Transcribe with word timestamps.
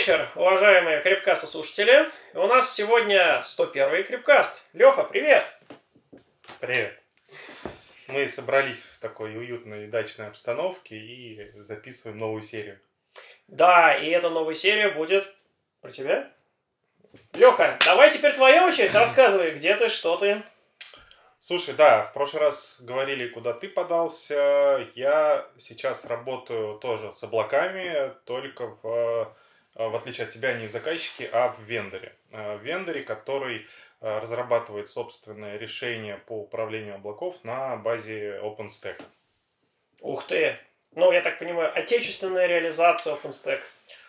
вечер, 0.00 0.30
уважаемые 0.34 1.02
крипкасты 1.02 1.46
слушатели. 1.46 2.10
У 2.32 2.46
нас 2.46 2.74
сегодня 2.74 3.42
101 3.42 4.06
крипкаст. 4.06 4.64
Леха, 4.72 5.04
привет! 5.04 5.60
Привет. 6.58 6.98
Мы 8.08 8.26
собрались 8.26 8.80
в 8.80 8.98
такой 8.98 9.36
уютной 9.36 9.88
дачной 9.88 10.28
обстановке 10.28 10.96
и 10.96 11.52
записываем 11.60 12.18
новую 12.18 12.40
серию. 12.40 12.80
Да, 13.46 13.94
и 13.94 14.08
эта 14.08 14.30
новая 14.30 14.54
серия 14.54 14.88
будет 14.88 15.30
про 15.82 15.90
тебя. 15.90 16.32
Леха, 17.34 17.76
давай 17.84 18.10
теперь 18.10 18.32
твоя 18.32 18.66
очередь, 18.66 18.94
рассказывай, 18.94 19.50
где 19.50 19.76
ты, 19.76 19.90
что 19.90 20.16
ты. 20.16 20.42
Слушай, 21.38 21.74
да, 21.74 22.04
в 22.04 22.14
прошлый 22.14 22.40
раз 22.40 22.80
говорили, 22.86 23.28
куда 23.28 23.52
ты 23.52 23.68
подался. 23.68 24.88
Я 24.94 25.46
сейчас 25.58 26.06
работаю 26.06 26.78
тоже 26.78 27.12
с 27.12 27.22
облаками, 27.22 28.14
только 28.24 28.78
в, 28.82 29.36
в 29.74 29.96
отличие 29.96 30.26
от 30.26 30.32
тебя 30.32 30.54
не 30.54 30.66
в 30.66 30.70
заказчике, 30.70 31.28
а 31.32 31.48
в 31.52 31.62
вендоре. 31.62 32.14
В 32.30 32.58
вендоре, 32.58 33.02
который 33.02 33.66
разрабатывает 34.00 34.88
собственное 34.88 35.58
решение 35.58 36.16
по 36.16 36.40
управлению 36.40 36.96
облаков 36.96 37.36
на 37.44 37.76
базе 37.76 38.40
OpenStack. 38.42 39.02
Ух 40.00 40.26
ты! 40.26 40.58
Ну, 40.92 41.12
я 41.12 41.20
так 41.20 41.38
понимаю, 41.38 41.72
отечественная 41.76 42.46
реализация 42.46 43.14
OpenStack. 43.14 43.60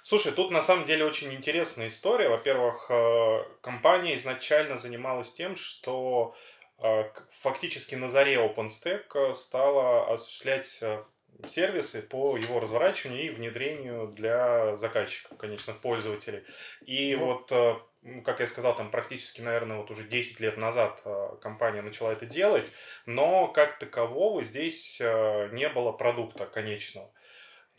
Слушай, 0.01 0.31
тут 0.31 0.49
на 0.49 0.61
самом 0.61 0.85
деле 0.85 1.05
очень 1.05 1.31
интересная 1.33 1.89
история. 1.89 2.27
Во-первых, 2.27 2.87
э, 2.89 3.43
компания 3.61 4.15
изначально 4.15 4.79
занималась 4.79 5.31
тем, 5.31 5.55
что 5.55 6.35
э, 6.79 7.03
фактически 7.29 7.93
на 7.93 8.09
заре 8.09 8.35
OpenStack 8.35 9.03
э, 9.13 9.33
стала 9.33 10.11
осуществлять 10.11 10.83
сервисы 11.47 12.01
по 12.01 12.37
его 12.37 12.59
разворачиванию 12.59 13.23
и 13.23 13.29
внедрению 13.29 14.07
для 14.07 14.77
заказчиков, 14.77 15.37
конечных 15.37 15.79
пользователей. 15.79 16.43
И 16.85 17.13
mm. 17.13 17.17
вот 17.17 17.85
как 18.23 18.39
я 18.39 18.47
сказал, 18.47 18.75
там 18.75 18.89
практически, 18.89 19.41
наверное, 19.41 19.77
вот 19.77 19.91
уже 19.91 20.03
10 20.07 20.39
лет 20.39 20.57
назад 20.57 21.03
компания 21.39 21.83
начала 21.83 22.11
это 22.11 22.25
делать, 22.25 22.73
но 23.05 23.47
как 23.47 23.77
такового 23.77 24.43
здесь 24.43 24.99
не 24.99 25.69
было 25.69 25.91
продукта 25.91 26.47
конечного. 26.47 27.11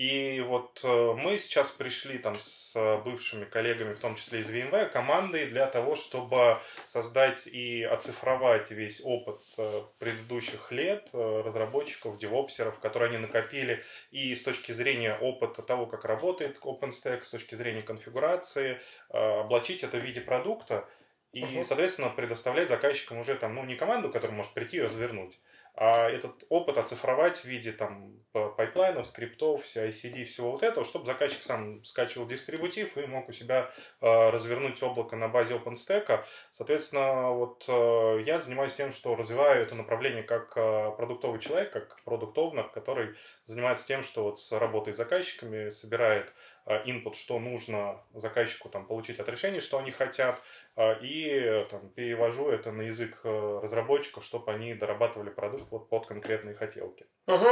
И 0.03 0.41
вот 0.41 0.81
э, 0.83 1.15
мы 1.17 1.39
сейчас 1.39 1.71
пришли 1.71 2.19
там 2.19 2.35
с 2.41 2.75
бывшими 3.05 3.45
коллегами, 3.45 3.95
в 3.95 4.01
том 4.01 4.17
числе 4.17 4.41
из 4.41 4.51
VMware, 4.53 4.91
командой 4.91 5.47
для 5.47 5.67
того, 5.67 5.95
чтобы 5.95 6.59
создать 6.83 7.47
и 7.47 7.85
оцифровать 7.85 8.73
весь 8.73 9.01
опыт 9.05 9.41
э, 9.59 9.83
предыдущих 10.01 10.73
лет 10.73 11.09
э, 11.13 11.43
разработчиков, 11.47 12.19
девопсеров, 12.19 12.81
которые 12.81 13.11
они 13.11 13.19
накопили 13.19 13.85
и 14.11 14.35
с 14.35 14.43
точки 14.43 14.73
зрения 14.73 15.17
опыта 15.21 15.63
того, 15.63 15.87
как 15.87 16.05
работает 16.05 16.59
OpenStack, 16.59 17.23
с 17.23 17.31
точки 17.31 17.55
зрения 17.55 17.83
конфигурации, 17.83 18.81
облачить 19.09 19.85
это 19.85 19.99
в 19.99 20.01
виде 20.01 20.21
продукта 20.21 20.89
и, 21.33 21.63
соответственно, 21.63 22.11
предоставлять 22.11 22.69
заказчикам 22.69 23.19
уже 23.19 23.37
там, 23.37 23.55
ну, 23.55 23.65
не 23.65 23.77
команду, 23.77 24.11
которая 24.11 24.37
может 24.37 24.53
прийти 24.53 24.79
и 24.79 24.83
развернуть, 24.83 25.39
а 25.75 26.11
этот 26.11 26.45
опыт 26.49 26.79
оцифровать 26.79 27.39
в 27.39 27.45
виде 27.47 27.73
там 27.73 28.23
пайплайнов, 28.33 29.07
скриптов, 29.07 29.65
CI/CD, 29.65 30.25
всего 30.25 30.53
вот 30.53 30.63
этого, 30.63 30.87
чтобы 30.87 31.07
заказчик 31.07 31.43
сам 31.43 31.85
скачивал 31.85 32.27
дистрибутив 32.27 32.97
и 32.97 33.07
мог 33.07 33.29
у 33.29 33.33
себя 33.33 33.71
э, 34.01 34.31
развернуть 34.31 34.83
облако 34.83 35.17
на 35.17 35.29
базе 35.29 35.55
OpenStack. 35.55 36.25
Соответственно, 36.51 37.31
вот 37.31 37.65
э, 37.69 38.23
я 38.25 38.39
занимаюсь 38.39 38.75
тем, 38.75 38.93
что 38.93 39.17
развиваю 39.17 39.63
это 39.63 39.75
направление 39.75 40.23
как 40.23 40.53
э, 40.57 40.93
продуктовый 40.97 41.41
человек, 41.41 41.73
как 41.73 42.03
продукт 42.05 42.39
который 42.73 43.15
занимается 43.45 43.87
тем, 43.87 44.03
что 44.03 44.25
вот 44.25 44.41
с 44.41 44.59
работой 44.59 44.95
с 44.95 44.97
заказчиками 44.97 45.69
собирает 45.69 46.33
input, 46.67 47.15
что 47.15 47.39
нужно 47.41 48.01
заказчику 48.15 48.69
там, 48.69 48.87
получить 48.87 49.19
от 49.19 49.29
решения, 49.29 49.61
что 49.61 49.79
они 49.79 49.91
хотят, 49.91 50.41
и 50.77 51.67
там, 51.71 51.91
перевожу 51.91 52.49
это 52.49 52.73
на 52.73 52.83
язык 52.83 53.21
э, 53.25 53.61
разработчиков, 53.63 54.25
чтобы 54.25 54.53
они 54.53 54.73
дорабатывали 54.75 55.29
продукт 55.29 55.65
вот 55.71 55.91
под 55.91 56.07
конкретные 56.07 56.55
хотелки. 56.55 57.05
Угу. 57.27 57.49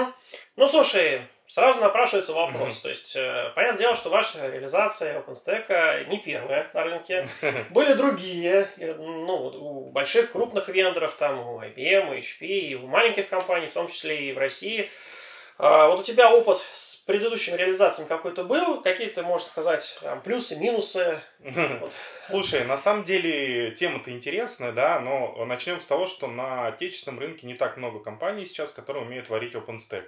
Ну, 0.56 0.66
слушай, 0.66 1.22
сразу 1.46 1.80
напрашивается 1.80 2.32
вопрос. 2.32 2.76
Угу. 2.76 2.82
То 2.82 2.88
есть, 2.88 3.14
э, 3.16 3.52
понятное 3.54 3.78
дело, 3.78 3.94
что 3.94 4.08
ваша 4.08 4.50
реализация 4.50 5.20
OpenStack 5.20 6.08
не 6.08 6.18
первая 6.18 6.70
на 6.72 6.82
рынке. 6.82 7.26
Были 7.70 7.92
другие, 7.92 8.70
ну, 8.78 9.34
у 9.34 9.90
больших 9.90 10.32
крупных 10.32 10.68
вендоров, 10.68 11.14
там, 11.14 11.40
у 11.40 11.60
IBM, 11.60 12.10
у 12.10 12.14
HP, 12.14 12.46
и 12.46 12.74
у 12.74 12.86
маленьких 12.86 13.28
компаний, 13.28 13.66
в 13.66 13.72
том 13.72 13.88
числе 13.88 14.28
и 14.28 14.32
в 14.32 14.38
России– 14.38 14.88
а, 15.00 15.18
вот 15.60 16.00
у 16.00 16.02
тебя 16.02 16.32
опыт 16.32 16.60
с 16.72 16.96
предыдущими 16.96 17.56
реализациями 17.56 18.08
какой-то 18.08 18.44
был? 18.44 18.80
Какие 18.82 19.08
ты 19.08 19.22
можешь 19.22 19.48
сказать 19.48 19.98
там, 20.02 20.22
плюсы, 20.22 20.56
минусы? 20.56 21.20
Слушай, 22.20 22.64
на 22.64 22.78
самом 22.78 23.04
деле 23.04 23.70
тема-то 23.72 24.10
интересная, 24.10 24.72
да, 24.72 25.00
но 25.00 25.44
начнем 25.44 25.80
с 25.80 25.86
того, 25.86 26.06
что 26.06 26.26
на 26.26 26.68
отечественном 26.68 27.20
рынке 27.20 27.46
не 27.46 27.54
так 27.54 27.76
много 27.76 28.00
компаний 28.00 28.44
сейчас, 28.44 28.72
которые 28.72 29.04
умеют 29.04 29.28
варить 29.28 29.54
OpenStack 29.54 30.04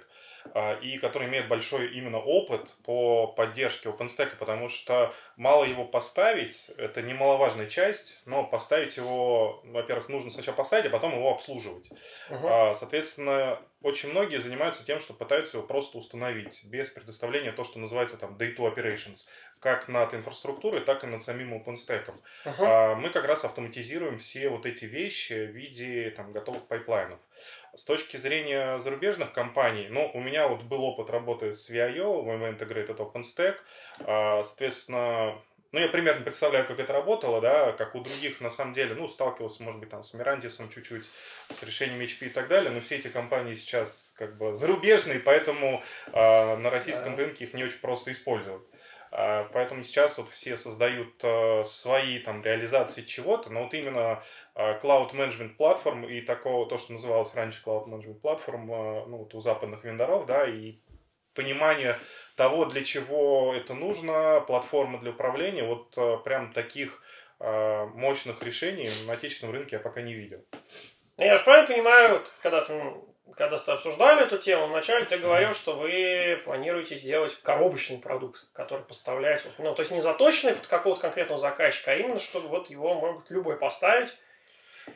а, 0.53 0.79
и 0.79 0.97
которые 0.97 1.29
имеют 1.29 1.47
большой 1.47 1.93
именно 1.93 2.19
опыт 2.19 2.75
по 2.83 3.27
поддержке 3.27 3.89
OpenStack, 3.89 4.37
потому 4.37 4.69
что 4.69 5.13
мало 5.35 5.63
его 5.65 5.85
поставить, 5.85 6.71
это 6.77 7.01
немаловажная 7.01 7.67
часть, 7.67 8.21
но 8.25 8.43
поставить 8.43 8.97
его, 8.97 9.61
во-первых, 9.65 10.09
нужно 10.09 10.31
сначала 10.31 10.55
поставить, 10.55 10.85
а 10.85 10.89
потом 10.89 11.13
его 11.15 11.31
обслуживать. 11.31 11.91
Uh-huh. 12.29 12.73
Соответственно, 12.73 13.59
очень 13.83 14.09
многие 14.09 14.37
занимаются 14.37 14.85
тем, 14.85 14.99
что 14.99 15.13
пытаются 15.13 15.57
его 15.57 15.67
просто 15.67 15.97
установить, 15.97 16.63
без 16.65 16.89
предоставления 16.89 17.51
то, 17.51 17.63
что 17.63 17.79
называется 17.79 18.17
там 18.17 18.35
day 18.37 18.55
two 18.55 18.73
operations, 18.73 19.27
как 19.59 19.87
над 19.87 20.13
инфраструктурой, 20.13 20.81
так 20.81 21.03
и 21.03 21.07
над 21.07 21.21
самим 21.21 21.53
OpenStack. 21.53 22.13
Uh-huh. 22.45 22.55
А 22.59 22.95
мы 22.95 23.09
как 23.09 23.25
раз 23.25 23.45
автоматизируем 23.45 24.19
все 24.19 24.49
вот 24.49 24.65
эти 24.65 24.85
вещи 24.85 25.33
в 25.33 25.51
виде 25.51 26.09
там, 26.11 26.31
готовых 26.31 26.65
пайплайнов. 26.67 27.19
С 27.73 27.85
точки 27.85 28.17
зрения 28.17 28.77
зарубежных 28.79 29.33
компаний, 29.33 29.87
ну, 29.89 30.09
у 30.13 30.21
меня 30.21 30.47
вот 30.47 30.63
был 30.63 30.83
опыт 30.83 31.09
работы 31.09 31.53
с 31.53 31.69
VIO, 31.69 32.23
VMware 32.23 32.57
Integrated 32.57 32.97
OpenStack, 32.97 33.57
а, 33.99 34.43
соответственно, 34.43 35.35
ну, 35.73 35.79
я 35.79 35.87
примерно 35.87 36.21
представляю, 36.21 36.67
как 36.67 36.79
это 36.79 36.93
работало, 36.93 37.41
да, 37.41 37.71
как 37.71 37.95
у 37.95 37.99
других, 37.99 38.39
на 38.41 38.51
самом 38.51 38.75
деле, 38.75 38.93
ну, 38.93 39.07
сталкивался, 39.07 39.63
может 39.63 39.79
быть, 39.79 39.89
там, 39.89 40.03
с 40.03 40.13
Mirantis 40.13 40.58
ом 40.58 40.69
чуть-чуть, 40.69 41.09
с 41.49 41.63
решением 41.63 41.99
HP 41.99 42.27
и 42.27 42.29
так 42.29 42.47
далее, 42.47 42.71
но 42.71 42.79
все 42.79 42.97
эти 42.97 43.07
компании 43.07 43.55
сейчас, 43.55 44.13
как 44.15 44.37
бы, 44.37 44.53
зарубежные, 44.53 45.19
поэтому 45.19 45.81
э, 46.13 46.55
на 46.57 46.69
российском 46.69 47.15
да. 47.15 47.23
рынке 47.23 47.45
их 47.45 47.55
не 47.55 47.63
очень 47.63 47.79
просто 47.79 48.11
использовать. 48.11 48.61
Э, 49.11 49.45
поэтому 49.51 49.81
сейчас 49.81 50.19
вот 50.19 50.29
все 50.29 50.57
создают 50.57 51.15
э, 51.23 51.63
свои, 51.63 52.19
там, 52.19 52.43
реализации 52.43 53.01
чего-то, 53.01 53.49
но 53.49 53.63
вот 53.63 53.73
именно 53.73 54.21
э, 54.53 54.79
Cloud 54.79 55.15
Management 55.15 55.57
Platform 55.57 56.07
и 56.07 56.21
такого, 56.21 56.69
то, 56.69 56.77
что 56.77 56.93
называлось 56.93 57.33
раньше 57.33 57.63
Cloud 57.65 57.87
Management 57.87 58.21
Platform, 58.21 58.65
э, 58.65 59.05
ну, 59.07 59.17
вот 59.17 59.33
у 59.33 59.39
западных 59.39 59.83
вендоров, 59.83 60.27
да, 60.27 60.47
и 60.47 60.75
понимание 61.33 61.97
того, 62.35 62.65
для 62.65 62.83
чего 62.83 63.53
это 63.55 63.73
нужно, 63.73 64.41
платформа 64.41 64.99
для 64.99 65.11
управления, 65.11 65.63
вот 65.63 65.97
э, 65.97 66.17
прям 66.23 66.53
таких 66.53 67.01
э, 67.39 67.85
мощных 67.93 68.41
решений 68.43 68.89
на 69.05 69.13
отечественном 69.13 69.55
рынке 69.55 69.75
я 69.75 69.79
пока 69.79 70.01
не 70.01 70.13
видел. 70.13 70.43
Ну, 71.17 71.25
я 71.25 71.37
же 71.37 71.43
правильно 71.43 71.67
понимаю, 71.67 72.25
когда 72.41 72.61
ты, 72.61 72.73
когда 73.35 73.57
ты 73.57 73.71
обсуждали 73.71 74.23
эту 74.23 74.39
тему, 74.39 74.67
вначале 74.67 75.05
ты 75.05 75.17
говорил, 75.17 75.53
что 75.53 75.75
вы 75.75 76.41
планируете 76.43 76.95
сделать 76.95 77.35
коробочный 77.43 77.99
продукт, 77.99 78.47
который 78.53 78.83
поставлять, 78.83 79.45
ну, 79.59 79.75
то 79.75 79.81
есть 79.81 79.91
не 79.91 80.01
заточенный 80.01 80.53
под 80.53 80.67
какого-то 80.67 81.01
конкретного 81.01 81.39
заказчика, 81.39 81.91
а 81.91 81.95
именно, 81.95 82.17
чтобы 82.17 82.47
вот 82.47 82.69
его 82.69 82.95
может 82.95 83.29
любой 83.29 83.57
поставить. 83.57 84.17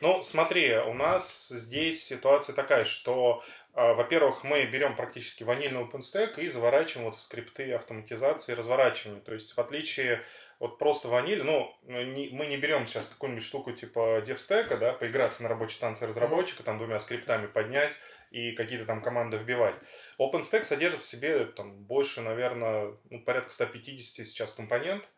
Ну, 0.00 0.22
смотри, 0.22 0.76
у 0.76 0.92
нас 0.92 1.48
здесь 1.48 2.04
ситуация 2.04 2.54
такая, 2.54 2.84
что 2.84 3.42
во-первых, 3.74 4.44
мы 4.44 4.64
берем 4.64 4.96
практически 4.96 5.44
ванильный 5.44 5.82
OpenStack 5.82 6.40
и 6.40 6.48
заворачиваем 6.48 7.06
вот 7.06 7.16
в 7.16 7.22
скрипты 7.22 7.72
автоматизации 7.72 8.54
разворачивания. 8.54 9.20
То 9.20 9.34
есть, 9.34 9.56
в 9.56 9.60
отличие 9.60 10.24
от 10.58 10.78
просто 10.78 11.08
ванили, 11.08 11.42
ну, 11.42 11.72
мы 11.84 12.46
не 12.46 12.56
берем 12.56 12.86
сейчас 12.86 13.08
какую-нибудь 13.08 13.44
штуку 13.44 13.70
типа 13.72 14.22
DevStack, 14.26 14.76
да, 14.76 14.92
поиграться 14.92 15.44
на 15.44 15.48
рабочей 15.48 15.76
станции 15.76 16.06
разработчика, 16.06 16.64
там 16.64 16.78
двумя 16.78 16.98
скриптами 16.98 17.46
поднять 17.46 17.94
и 18.32 18.52
какие-то 18.52 18.84
там 18.84 19.00
команды 19.00 19.36
вбивать. 19.36 19.76
OpenStack 20.18 20.64
содержит 20.64 21.00
в 21.00 21.06
себе 21.06 21.44
там 21.44 21.84
больше, 21.84 22.20
наверное, 22.20 22.96
ну, 23.10 23.20
порядка 23.22 23.52
150 23.52 24.26
сейчас 24.26 24.52
компонент. 24.52 25.08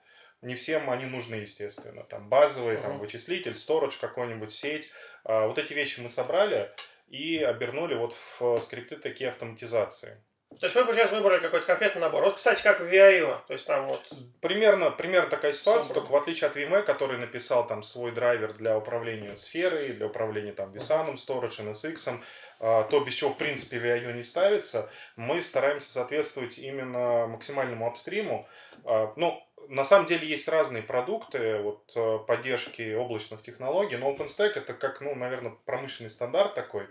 Не 0.43 0.55
всем 0.55 0.89
они 0.89 1.05
нужны, 1.05 1.37
естественно. 1.37 2.03
Там 2.05 2.29
базовые, 2.31 2.79
uh-huh. 2.79 2.83
там 2.83 2.99
вычислитель, 2.99 3.53
storage 3.53 4.01
какой-нибудь, 4.01 4.51
сеть. 4.51 4.91
А, 5.23 5.47
вот 5.47 5.59
эти 5.59 5.75
вещи 5.75 6.01
мы 6.01 6.09
собрали 6.09 6.73
и 7.11 7.39
обернули 7.39 7.95
вот 7.95 8.15
в 8.15 8.59
скрипты 8.61 8.97
такие 8.97 9.29
автоматизации. 9.31 10.23
То 10.59 10.67
есть 10.67 10.77
вы 10.77 10.93
сейчас 10.93 11.13
выбрали 11.13 11.41
какой-то 11.41 11.65
конкретный 11.65 12.03
набор. 12.03 12.25
Вот, 12.25 12.35
кстати, 12.35 12.63
как 12.63 12.81
в 12.81 12.85
VIO. 12.85 13.39
То 13.47 13.53
есть 13.53 13.67
там 13.67 13.87
вот... 13.87 14.03
Примерно, 14.41 14.91
примерно 14.91 15.31
такая 15.31 15.53
ситуация, 15.53 15.95
Собран. 15.95 16.03
только 16.03 16.13
в 16.13 16.17
отличие 16.17 16.51
от 16.51 16.57
VMware, 16.57 16.83
который 16.83 17.19
написал 17.19 17.67
там 17.67 17.83
свой 17.83 18.11
драйвер 18.11 18.53
для 18.55 18.77
управления 18.77 19.37
сферой, 19.37 19.93
для 19.93 20.07
управления 20.07 20.53
там 20.53 20.73
vSAN, 20.73 21.15
Storage, 21.15 21.71
NSX, 21.71 22.21
а, 22.59 22.83
то, 22.85 23.01
без 23.01 23.15
чего, 23.15 23.31
в 23.31 23.39
принципе, 23.39 23.79
VIO 23.79 24.13
не 24.13 24.23
ставится, 24.23 24.91
мы 25.17 25.41
стараемся 25.41 25.91
соответствовать 25.91 26.59
именно 26.59 27.27
максимальному 27.27 27.87
апстриму. 27.87 28.47
А, 28.85 29.15
ну, 29.17 29.43
на 29.69 29.85
самом 29.85 30.07
деле 30.07 30.27
есть 30.27 30.49
разные 30.49 30.83
продукты 30.83 31.61
вот, 31.63 31.93
э, 31.95 32.19
поддержки 32.27 32.95
облачных 32.95 33.43
технологий, 33.43 33.97
но 33.97 34.11
OpenStack 34.13 34.53
это 34.57 34.75
как, 34.75 35.01
ну, 35.01 35.15
наверное, 35.15 35.55
промышленный 35.65 36.11
стандарт 36.11 36.55
такой. 36.55 36.87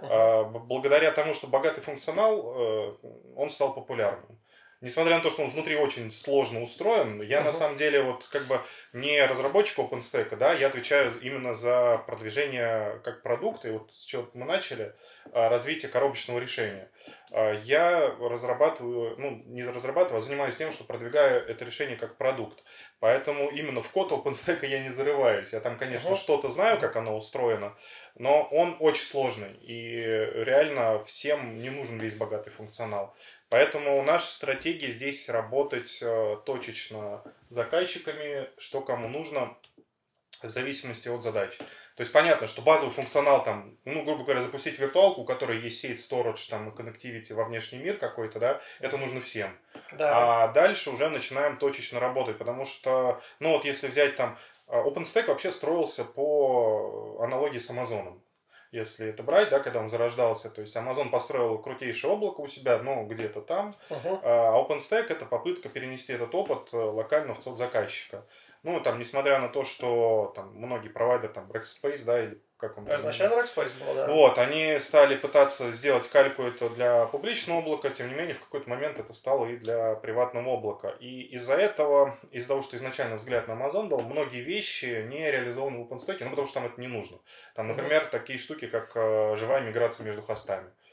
Uh-huh. 0.00 0.58
Благодаря 0.58 1.12
тому, 1.12 1.34
что 1.34 1.46
богатый 1.46 1.80
функционал, 1.80 2.98
он 3.36 3.48
стал 3.48 3.72
популярным 3.74 4.38
несмотря 4.84 5.16
на 5.16 5.22
то, 5.22 5.30
что 5.30 5.42
он 5.42 5.48
внутри 5.48 5.76
очень 5.76 6.10
сложно 6.12 6.62
устроен, 6.62 7.22
я 7.22 7.40
uh-huh. 7.40 7.44
на 7.44 7.52
самом 7.52 7.76
деле 7.76 8.02
вот 8.02 8.26
как 8.26 8.46
бы 8.46 8.60
не 8.92 9.24
разработчик 9.24 9.78
OpenStack, 9.78 10.36
да, 10.36 10.52
я 10.52 10.66
отвечаю 10.66 11.10
именно 11.20 11.54
за 11.54 12.02
продвижение 12.06 13.00
как 13.02 13.22
продукта, 13.22 13.68
и 13.68 13.72
вот 13.72 13.90
с 13.94 14.04
чего 14.04 14.28
мы 14.34 14.44
начали, 14.44 14.94
а, 15.32 15.48
развитие 15.48 15.90
коробочного 15.90 16.38
решения. 16.38 16.90
А, 17.32 17.52
я 17.52 18.14
разрабатываю, 18.20 19.16
ну, 19.18 19.42
не 19.46 19.62
разрабатываю, 19.62 20.18
а 20.18 20.20
занимаюсь 20.20 20.56
тем, 20.56 20.70
что 20.70 20.84
продвигаю 20.84 21.46
это 21.48 21.64
решение 21.64 21.96
как 21.96 22.18
продукт. 22.18 22.62
Поэтому 23.00 23.48
именно 23.48 23.82
в 23.82 23.90
код 23.90 24.12
OpenStack 24.12 24.66
я 24.66 24.80
не 24.80 24.90
зарываюсь. 24.90 25.54
Я 25.54 25.60
там, 25.60 25.78
конечно, 25.78 26.10
uh-huh. 26.10 26.16
что-то 26.16 26.50
знаю, 26.50 26.78
как 26.78 26.96
оно 26.96 27.16
устроено, 27.16 27.74
но 28.16 28.42
он 28.52 28.76
очень 28.80 29.06
сложный. 29.06 29.54
И 29.62 29.96
реально 29.96 31.02
всем 31.04 31.58
не 31.58 31.70
нужен 31.70 31.98
весь 31.98 32.16
богатый 32.16 32.50
функционал. 32.50 33.16
Поэтому 33.54 34.02
наша 34.02 34.26
стратегия 34.26 34.90
здесь 34.90 35.28
работать 35.28 36.00
э, 36.02 36.38
точечно 36.44 37.22
с 37.50 37.54
заказчиками, 37.54 38.50
что 38.58 38.80
кому 38.80 39.08
нужно, 39.08 39.56
в 40.42 40.50
зависимости 40.50 41.06
от 41.06 41.22
задач. 41.22 41.56
То 41.58 42.00
есть 42.00 42.12
понятно, 42.12 42.48
что 42.48 42.62
базовый 42.62 42.92
функционал 42.92 43.44
там, 43.44 43.78
ну, 43.84 44.02
грубо 44.02 44.24
говоря, 44.24 44.40
запустить 44.40 44.80
виртуалку, 44.80 45.20
у 45.20 45.24
которой 45.24 45.60
есть 45.60 45.78
сеть, 45.78 46.00
storage, 46.00 46.50
там, 46.50 46.68
и 46.68 46.72
connectivity 46.72 47.32
во 47.32 47.44
внешний 47.44 47.78
мир 47.78 47.96
какой-то, 47.96 48.40
да, 48.40 48.60
это 48.80 48.98
нужно 48.98 49.20
всем. 49.20 49.56
Да. 49.92 50.46
А 50.46 50.48
дальше 50.48 50.90
уже 50.90 51.08
начинаем 51.08 51.56
точечно 51.56 52.00
работать, 52.00 52.38
потому 52.38 52.64
что, 52.64 53.22
ну, 53.38 53.52
вот 53.52 53.64
если 53.64 53.86
взять 53.86 54.16
там, 54.16 54.36
э, 54.66 54.76
OpenStack 54.76 55.26
вообще 55.26 55.52
строился 55.52 56.04
по 56.04 57.20
аналогии 57.22 57.58
с 57.58 57.70
Амазоном 57.70 58.23
если 58.74 59.08
это 59.08 59.22
брать, 59.22 59.50
да, 59.50 59.60
когда 59.60 59.80
он 59.80 59.88
зарождался. 59.88 60.50
То 60.50 60.60
есть 60.60 60.74
Amazon 60.76 61.10
построил 61.10 61.58
крутейшее 61.58 62.12
облако 62.12 62.40
у 62.40 62.48
себя, 62.48 62.78
но 62.78 63.04
где-то 63.04 63.40
там. 63.40 63.74
Uh-huh. 63.88 64.20
А 64.22 64.60
OpenStack 64.60 65.06
это 65.10 65.24
попытка 65.24 65.68
перенести 65.68 66.12
этот 66.12 66.34
опыт 66.34 66.70
э, 66.72 66.76
локально 66.76 67.34
в 67.34 67.40
цод 67.40 67.56
заказчика. 67.56 68.24
Ну, 68.64 68.80
там, 68.80 68.98
несмотря 68.98 69.38
на 69.38 69.48
то, 69.48 69.62
что 69.62 70.32
там 70.34 70.54
многие 70.54 70.88
провайдеры, 70.88 71.32
там, 71.32 71.50
Rackspace, 71.50 72.04
да, 72.04 72.24
или 72.24 72.40
как 72.68 72.78
он... 72.78 72.84
Изначально 72.84 73.34
Rackspace 73.34 73.78
был, 73.78 73.94
да. 73.94 74.06
Вот, 74.06 74.38
они 74.38 74.78
стали 74.78 75.16
пытаться 75.16 75.70
сделать 75.72 76.08
кальку 76.08 76.42
это 76.42 76.68
для 76.70 77.06
публичного 77.06 77.60
облака, 77.60 77.90
тем 77.90 78.08
не 78.08 78.14
менее, 78.14 78.34
в 78.34 78.40
какой-то 78.40 78.68
момент 78.68 78.98
это 78.98 79.12
стало 79.12 79.46
и 79.46 79.56
для 79.56 79.94
приватного 79.96 80.54
облака. 80.54 80.90
И 81.00 81.22
из-за 81.34 81.54
этого, 81.54 82.16
из-за 82.30 82.48
того, 82.48 82.62
что 82.62 82.76
изначально 82.76 83.16
взгляд 83.16 83.48
на 83.48 83.52
Amazon 83.52 83.88
был, 83.88 84.00
многие 84.00 84.40
вещи 84.40 85.04
не 85.08 85.30
реализованы 85.30 85.78
в 85.78 85.92
OpenStack, 85.92 86.18
ну, 86.20 86.30
потому 86.30 86.46
что 86.46 86.60
там 86.60 86.66
это 86.66 86.80
не 86.80 86.88
нужно. 86.88 87.18
Там, 87.54 87.68
например, 87.68 88.04
mm-hmm. 88.04 88.10
такие 88.10 88.38
штуки, 88.38 88.66
как 88.66 88.92
э, 88.94 89.36
живая 89.36 89.60
миграция 89.60 90.04
между 90.06 90.22
хостами. 90.22 90.66
А, 90.66 90.83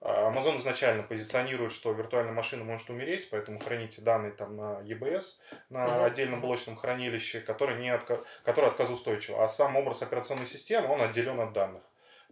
Amazon 0.00 0.58
изначально 0.58 1.02
позиционирует, 1.02 1.72
что 1.72 1.92
виртуальная 1.92 2.32
машина 2.32 2.64
может 2.64 2.88
умереть, 2.88 3.28
поэтому 3.30 3.58
храните 3.58 4.02
данные 4.02 4.32
там 4.32 4.56
на 4.56 4.80
EBS, 4.82 5.40
на 5.70 5.86
uh-huh. 5.86 6.04
отдельном 6.06 6.40
блочном 6.40 6.76
хранилище, 6.76 7.40
которое, 7.40 7.78
не 7.78 7.90
отка... 7.90 8.22
которое 8.44 8.68
отказоустойчиво. 8.68 9.42
А 9.42 9.48
сам 9.48 9.76
образ 9.76 10.02
операционной 10.02 10.46
системы, 10.46 10.88
он 10.88 11.02
отделен 11.02 11.40
от 11.40 11.52
данных. 11.52 11.82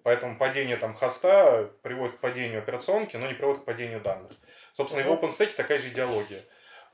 Поэтому 0.04 0.38
падение 0.38 0.76
там 0.76 0.94
хоста 0.94 1.68
приводит 1.82 2.18
к 2.18 2.20
падению 2.20 2.60
операционки, 2.60 3.16
но 3.16 3.26
не 3.26 3.34
приводит 3.34 3.62
к 3.62 3.64
падению 3.64 4.00
данных. 4.00 4.32
Собственно, 4.72 5.02
uh-huh. 5.02 5.14
и 5.14 5.16
в 5.16 5.24
OpenStack 5.24 5.56
такая 5.56 5.80
же 5.80 5.88
идеология. 5.88 6.44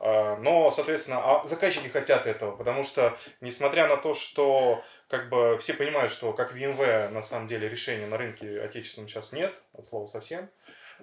А, 0.05 0.37
но, 0.39 0.69
соответственно, 0.71 1.21
а 1.23 1.47
заказчики 1.47 1.87
хотят 1.87 2.27
этого, 2.27 2.57
потому 2.57 2.83
что, 2.83 3.17
несмотря 3.41 3.87
на 3.87 3.97
то, 3.97 4.15
что 4.15 4.83
как 5.07 5.29
бы 5.29 5.57
все 5.61 5.75
понимают, 5.75 6.11
что 6.11 6.33
как 6.33 6.57
VMware 6.57 7.11
на 7.11 7.23
самом 7.23 7.47
деле 7.47 7.69
решения 7.69 8.07
на 8.07 8.17
рынке 8.17 8.61
отечественном 8.61 9.09
сейчас 9.09 9.33
нет, 9.33 9.55
от 9.75 9.85
слова 9.85 10.09
совсем, 10.09 10.51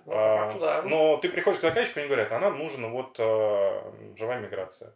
ну, 0.05 0.13
а, 0.13 0.57
да. 0.59 0.81
Но 0.83 1.17
ты 1.17 1.29
приходишь 1.29 1.59
к 1.59 1.61
заказчику, 1.61 1.99
они 1.99 2.07
говорят, 2.07 2.31
а 2.31 2.39
нам 2.39 2.57
нужна 2.57 2.87
вот 2.87 3.15
а, 3.19 3.93
живая 4.15 4.39
миграция. 4.39 4.93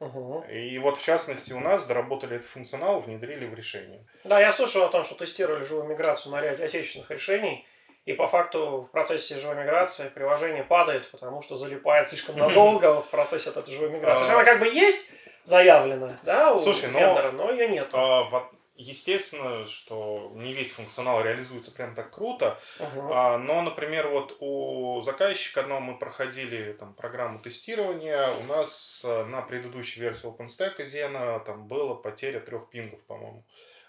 Угу. 0.00 0.44
И 0.50 0.78
вот 0.78 0.98
в 0.98 1.04
частности 1.04 1.52
у 1.52 1.60
нас 1.60 1.86
доработали 1.86 2.36
этот 2.36 2.48
функционал, 2.48 3.00
внедрили 3.00 3.46
в 3.46 3.54
решение. 3.54 4.04
Да, 4.24 4.40
я 4.40 4.52
слышал 4.52 4.84
о 4.84 4.88
том, 4.88 5.02
что 5.02 5.16
тестировали 5.16 5.64
живую 5.64 5.88
миграцию 5.88 6.32
на 6.32 6.40
ряде 6.40 6.64
отечественных 6.64 7.10
решений, 7.10 7.66
и 8.06 8.14
по 8.14 8.28
факту 8.28 8.86
в 8.88 8.92
процессе 8.92 9.38
живой 9.38 9.56
миграции 9.56 10.08
приложение 10.08 10.62
падает, 10.62 11.10
потому 11.10 11.42
что 11.42 11.56
залипает 11.56 12.06
слишком 12.06 12.36
надолго 12.38 12.94
вот 12.94 13.06
в 13.06 13.10
процессе 13.10 13.50
этой 13.50 13.72
живой 13.72 13.90
миграции. 13.90 14.14
То 14.14 14.20
есть 14.20 14.32
она 14.32 14.44
как 14.44 14.60
бы 14.60 14.66
есть 14.68 15.10
заявлена, 15.44 16.16
да, 16.22 16.52
у 16.52 16.58
Слушай, 16.58 16.90
но, 16.90 17.32
но 17.32 17.50
ее 17.50 17.68
нет. 17.68 17.88
А, 17.92 18.48
естественно, 18.78 19.66
что 19.66 20.32
не 20.34 20.54
весь 20.54 20.70
функционал 20.70 21.22
реализуется 21.22 21.72
прям 21.72 21.94
так 21.94 22.10
круто, 22.10 22.58
uh-huh. 22.78 23.10
а, 23.12 23.38
но, 23.38 23.60
например, 23.62 24.08
вот 24.08 24.36
у 24.40 25.00
заказчика 25.00 25.60
одного 25.60 25.80
мы 25.80 25.98
проходили 25.98 26.72
там 26.72 26.94
программу 26.94 27.40
тестирования, 27.40 28.30
у 28.40 28.44
нас 28.44 29.02
э, 29.04 29.24
на 29.24 29.42
предыдущей 29.42 30.00
версии 30.00 30.28
OpenStack 30.28 30.78
Zena 30.78 31.44
там 31.44 31.66
было 31.66 31.94
потеря 31.94 32.40
трех 32.40 32.70
пингов, 32.70 33.02
по-моему, 33.02 33.44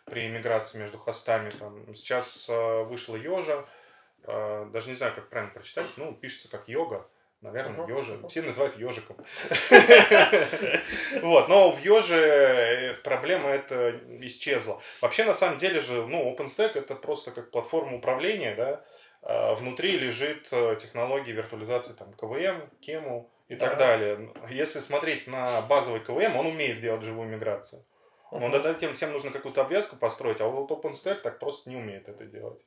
при 0.06 0.27
миграции 0.27 0.80
между 0.80 0.97
хостами. 0.97 1.51
Там 1.51 1.95
сейчас 1.95 2.50
э, 2.50 2.83
вышла 2.83 3.15
Йожа, 3.15 3.65
э, 4.24 4.69
даже 4.74 4.89
не 4.89 4.95
знаю, 4.95 5.13
как 5.13 5.30
правильно 5.30 5.53
прочитать, 5.53 5.88
ну, 5.97 6.13
пишется 6.13 6.50
как 6.50 6.68
йога. 6.68 7.07
Наверное, 7.41 7.86
uh-huh. 7.86 7.97
ежик. 7.97 8.27
Все 8.27 8.41
называют 8.41 8.77
ежиком. 8.77 9.15
Вот, 11.21 11.47
но 11.47 11.71
в 11.71 11.80
еже 11.80 12.15
э, 12.15 12.94
проблема 13.03 13.50
это 13.50 14.00
исчезла. 14.21 14.81
Вообще, 15.01 15.24
на 15.24 15.33
самом 15.33 15.57
деле 15.57 15.80
же, 15.80 16.06
ну, 16.06 16.33
OpenStack 16.33 16.77
это 16.77 16.95
просто 16.95 17.31
как 17.31 17.51
платформа 17.51 17.97
управления, 17.97 18.56
да. 18.56 18.83
А 19.21 19.56
внутри 19.56 19.97
лежит 19.97 20.47
э, 20.51 20.75
технология 20.80 21.31
виртуализации 21.31 21.94
там 21.94 22.13
КВМ, 22.13 22.69
Кему 22.81 23.30
и 23.47 23.56
так 23.56 23.77
далее. 23.77 24.33
Если 24.50 24.80
смотреть 24.80 25.27
на 25.27 25.62
базовый 25.62 26.01
КВМ, 26.01 26.35
он 26.35 26.45
умеет 26.45 26.80
делать 26.80 27.03
живую 27.03 27.30
миграцию. 27.30 27.83
Но 28.31 28.47
над 28.47 28.65
этим 28.65 28.94
всем 28.94 29.12
нужно 29.12 29.31
какую-то 29.31 29.62
обвязку 29.62 29.95
построить, 29.95 30.39
а 30.39 30.47
вот 30.47 30.69
OpenStack 30.71 31.21
так 31.21 31.40
просто 31.40 31.69
не 31.69 31.78
умеет 31.78 32.07
это 32.09 32.25
делать. 32.25 32.59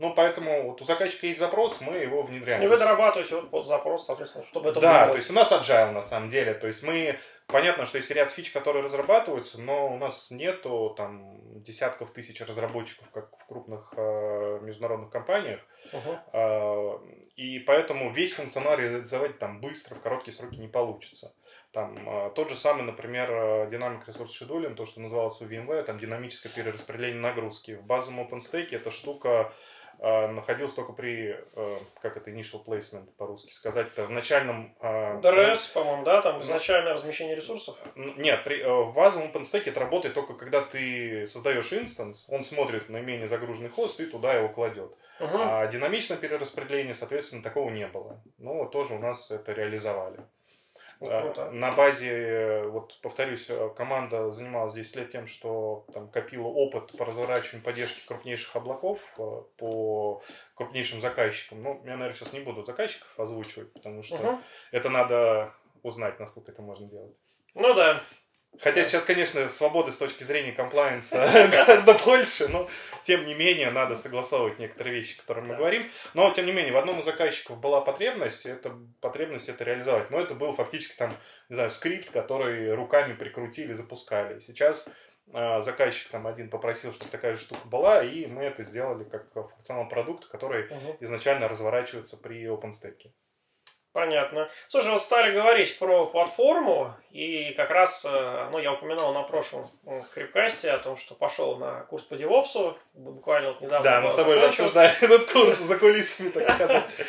Ну, 0.00 0.14
поэтому 0.14 0.62
вот 0.62 0.80
у 0.80 0.84
заказчика 0.86 1.26
есть 1.26 1.38
запрос, 1.38 1.82
мы 1.82 1.98
его 1.98 2.22
внедряем. 2.22 2.62
И 2.62 2.66
вы 2.66 2.78
дорабатываете 2.78 3.34
вот 3.34 3.50
под 3.50 3.66
запрос, 3.66 4.06
соответственно, 4.06 4.46
чтобы 4.46 4.70
это 4.70 4.80
Да, 4.80 5.02
было... 5.02 5.12
то 5.12 5.16
есть 5.18 5.30
у 5.30 5.34
нас 5.34 5.52
agile 5.52 5.90
на 5.90 6.00
самом 6.00 6.30
деле. 6.30 6.54
То 6.54 6.68
есть 6.68 6.82
мы, 6.82 7.18
понятно, 7.46 7.84
что 7.84 7.98
есть 7.98 8.10
ряд 8.10 8.30
фич, 8.30 8.50
которые 8.50 8.82
разрабатываются, 8.82 9.60
но 9.60 9.92
у 9.92 9.98
нас 9.98 10.30
нету 10.30 10.94
там 10.96 11.62
десятков 11.62 12.14
тысяч 12.14 12.40
разработчиков, 12.40 13.10
как 13.12 13.28
в 13.36 13.46
крупных 13.46 13.92
э, 13.94 14.60
международных 14.62 15.10
компаниях. 15.10 15.60
Uh-huh. 15.92 16.18
Э, 16.32 16.98
и 17.36 17.58
поэтому 17.58 18.10
весь 18.10 18.32
функционал 18.32 18.78
реализовать 18.78 19.38
там 19.38 19.60
быстро, 19.60 19.96
в 19.96 20.00
короткие 20.00 20.32
сроки 20.32 20.56
не 20.56 20.68
получится. 20.68 21.34
Там 21.72 22.08
э, 22.08 22.30
тот 22.34 22.48
же 22.48 22.56
самый, 22.56 22.84
например, 22.84 23.30
Dynamic 23.68 24.06
Resource 24.06 24.28
Scheduling, 24.28 24.74
то, 24.74 24.86
что 24.86 25.02
называлось 25.02 25.42
у 25.42 25.44
VMware, 25.44 25.82
там 25.82 25.98
динамическое 25.98 26.50
перераспределение 26.50 27.20
нагрузки. 27.20 27.72
В 27.72 27.84
базовом 27.84 28.26
OpenStack 28.26 28.68
эта 28.74 28.90
штука 28.90 29.52
а, 30.02 30.28
находился 30.28 30.76
только 30.76 30.92
при, 30.92 31.36
э, 31.54 31.76
как 32.00 32.16
это, 32.16 32.30
initial 32.30 32.64
placement 32.64 33.06
по-русски 33.18 33.52
сказать-то, 33.52 34.06
в 34.06 34.10
начальном... 34.10 34.74
А, 34.80 35.20
DRS, 35.20 35.68
по-моему, 35.68 36.04
да, 36.04 36.22
там 36.22 36.40
изначальное 36.42 36.94
размещение 36.94 37.36
ресурсов? 37.36 37.76
Нет, 37.94 38.42
при, 38.42 38.60
э, 38.60 38.68
в 38.68 38.94
базовом 38.94 39.30
OpenStack 39.30 39.64
это 39.66 39.78
работает 39.80 40.14
только 40.14 40.32
когда 40.34 40.62
ты 40.62 41.26
создаешь 41.26 41.70
инстанс, 41.74 42.28
он 42.30 42.44
смотрит 42.44 42.88
наименее 42.88 43.26
загруженный 43.26 43.68
хост 43.68 44.00
и 44.00 44.06
туда 44.06 44.32
его 44.32 44.48
кладет. 44.48 44.90
Угу. 45.20 45.36
А 45.38 45.66
динамичное 45.66 46.16
перераспределение, 46.16 46.94
соответственно, 46.94 47.42
такого 47.42 47.68
не 47.68 47.86
было. 47.86 48.22
Ну, 48.38 48.64
тоже 48.66 48.94
у 48.94 48.98
нас 48.98 49.30
это 49.30 49.52
реализовали. 49.52 50.20
Круто. 51.00 51.50
На 51.50 51.72
базе, 51.72 52.10
э, 52.10 52.66
вот 52.68 52.98
повторюсь, 53.00 53.48
э, 53.48 53.70
команда 53.74 54.30
занималась 54.30 54.74
10 54.74 54.96
лет 54.96 55.10
тем, 55.10 55.26
что 55.26 55.86
там 55.94 56.08
копила 56.08 56.46
опыт 56.46 56.94
по 56.98 57.06
разворачиванию 57.06 57.64
поддержки 57.64 58.06
крупнейших 58.06 58.54
облаков 58.54 59.00
э, 59.18 59.42
по 59.56 60.22
крупнейшим 60.54 61.00
заказчикам. 61.00 61.62
Ну, 61.62 61.80
я, 61.84 61.92
наверное, 61.92 62.12
сейчас 62.12 62.34
не 62.34 62.40
буду 62.40 62.64
заказчиков 62.64 63.08
озвучивать, 63.18 63.72
потому 63.72 64.02
что 64.02 64.16
угу. 64.16 64.40
это 64.72 64.90
надо 64.90 65.54
узнать, 65.82 66.20
насколько 66.20 66.52
это 66.52 66.60
можно 66.60 66.86
делать. 66.86 67.16
Ну 67.54 67.72
да. 67.72 68.02
Хотя 68.58 68.84
сейчас, 68.84 69.04
конечно, 69.04 69.48
свободы 69.48 69.90
с 69.90 69.96
точки 69.96 70.22
зрения 70.22 70.52
комплайенса 70.52 71.48
гораздо 71.52 71.94
больше, 71.94 72.48
но 72.48 72.68
тем 73.02 73.24
не 73.24 73.34
менее 73.34 73.70
надо 73.70 73.94
согласовывать 73.94 74.58
некоторые 74.58 74.96
вещи, 74.96 75.16
о 75.16 75.20
которых 75.20 75.48
мы 75.48 75.56
говорим. 75.56 75.84
Но 76.14 76.30
тем 76.32 76.46
не 76.46 76.52
менее, 76.52 76.72
в 76.72 76.76
одном 76.76 77.00
из 77.00 77.06
заказчиков 77.06 77.58
была 77.58 77.80
потребность, 77.80 78.44
это 78.44 78.76
потребность 79.00 79.48
это 79.48 79.64
реализовать. 79.64 80.10
Но 80.10 80.20
это 80.20 80.34
был 80.34 80.52
фактически 80.54 80.96
там, 80.96 81.16
не 81.48 81.54
знаю, 81.54 81.70
скрипт, 81.70 82.10
который 82.10 82.74
руками 82.74 83.14
прикрутили, 83.14 83.72
запускали. 83.72 84.40
Сейчас 84.40 84.92
э, 85.32 85.60
заказчик 85.60 86.10
там 86.10 86.26
один 86.26 86.50
попросил, 86.50 86.92
чтобы 86.92 87.10
такая 87.10 87.34
же 87.34 87.40
штука 87.40 87.66
была, 87.66 88.02
и 88.02 88.26
мы 88.26 88.42
это 88.42 88.62
сделали 88.62 89.04
как 89.04 89.32
функционал 89.32 89.88
продукта, 89.88 90.28
который 90.28 90.66
угу. 90.66 90.96
изначально 91.00 91.48
разворачивается 91.48 92.18
при 92.18 92.44
OpenStack. 92.44 93.10
Понятно. 93.92 94.48
Слушай, 94.68 94.92
вот 94.92 95.02
стали 95.02 95.32
говорить 95.34 95.76
про 95.76 96.06
платформу, 96.06 96.94
и 97.10 97.52
как 97.56 97.70
раз, 97.70 98.06
э, 98.08 98.48
ну, 98.52 98.58
я 98.58 98.72
упоминал 98.72 99.12
на 99.12 99.24
прошлом 99.24 99.68
хрипкасте 100.12 100.70
о 100.70 100.78
том, 100.78 100.96
что 100.96 101.16
пошел 101.16 101.56
на 101.56 101.80
курс 101.80 102.04
по 102.04 102.14
девопсу, 102.14 102.78
буквально 102.94 103.48
вот 103.48 103.60
недавно. 103.60 103.82
Да, 103.82 104.00
мы 104.00 104.08
с 104.08 104.14
тобой 104.14 104.38
же 104.38 104.46
обсуждали 104.46 104.92
этот 105.02 105.28
курс 105.32 105.58
за 105.58 105.76
кулисами, 105.76 106.28
так 106.28 106.48
сказать. 106.54 107.00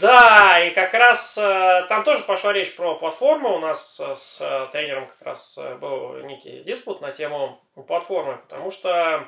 Да, 0.00 0.64
и 0.64 0.70
как 0.70 0.94
раз 0.94 1.36
э, 1.38 1.86
там 1.88 2.04
тоже 2.04 2.22
пошла 2.22 2.52
речь 2.52 2.76
про 2.76 2.94
платформу, 2.94 3.56
у 3.56 3.58
нас 3.58 3.98
э, 3.98 4.14
с 4.14 4.68
тренером 4.70 5.08
как 5.08 5.22
раз 5.22 5.58
был 5.80 6.18
некий 6.18 6.60
диспут 6.60 7.00
на 7.00 7.10
тему 7.10 7.60
платформы, 7.88 8.36
потому 8.36 8.70
что 8.70 9.26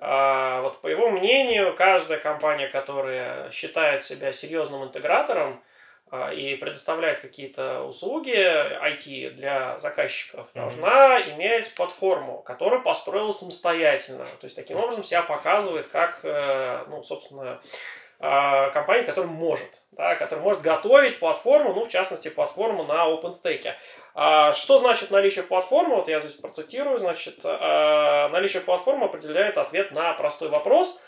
вот 0.00 0.80
по 0.80 0.86
его 0.86 1.10
мнению, 1.10 1.74
каждая 1.74 2.20
компания, 2.20 2.68
которая 2.68 3.50
считает 3.50 4.00
себя 4.00 4.32
серьезным 4.32 4.84
интегратором, 4.84 5.60
и 6.34 6.56
предоставляет 6.56 7.20
какие-то 7.20 7.82
услуги 7.82 8.32
IT 8.32 9.30
для 9.30 9.78
заказчиков, 9.78 10.46
mm-hmm. 10.46 10.60
должна 10.60 11.20
иметь 11.32 11.74
платформу, 11.74 12.42
которую 12.42 12.82
построила 12.82 13.30
самостоятельно. 13.30 14.24
То 14.24 14.44
есть 14.44 14.56
таким 14.56 14.78
образом 14.78 15.04
себя 15.04 15.22
показывает 15.22 15.88
как, 15.88 16.20
э, 16.24 16.84
ну, 16.88 17.02
собственно, 17.02 17.60
а, 18.20 18.70
компания, 18.70 19.04
которая 19.04 19.30
может, 19.30 19.82
да, 19.92 20.16
которая 20.16 20.44
может 20.44 20.62
готовить 20.62 21.18
платформу, 21.18 21.72
ну, 21.72 21.84
в 21.84 21.88
частности, 21.88 22.28
платформу 22.28 22.84
на 22.84 23.08
OpenStack. 23.08 23.74
А 24.14 24.52
что 24.52 24.78
значит 24.78 25.10
наличие 25.10 25.44
платформы? 25.44 25.96
Вот 25.96 26.08
я 26.08 26.18
здесь 26.20 26.34
процитирую. 26.34 26.98
Значит, 26.98 27.44
наличие 27.44 28.62
платформы 28.62 29.04
определяет 29.04 29.56
ответ 29.56 29.92
на 29.92 30.12
простой 30.14 30.48
вопрос 30.48 31.02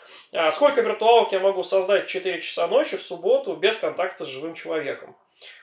сколько 0.51 0.81
виртуалок 0.81 1.31
я 1.31 1.39
могу 1.39 1.63
создать 1.63 2.05
в 2.05 2.09
4 2.09 2.41
часа 2.41 2.67
ночи 2.67 2.97
в 2.97 3.01
субботу 3.01 3.55
без 3.55 3.75
контакта 3.77 4.25
с 4.25 4.27
живым 4.27 4.53
человеком? 4.53 5.15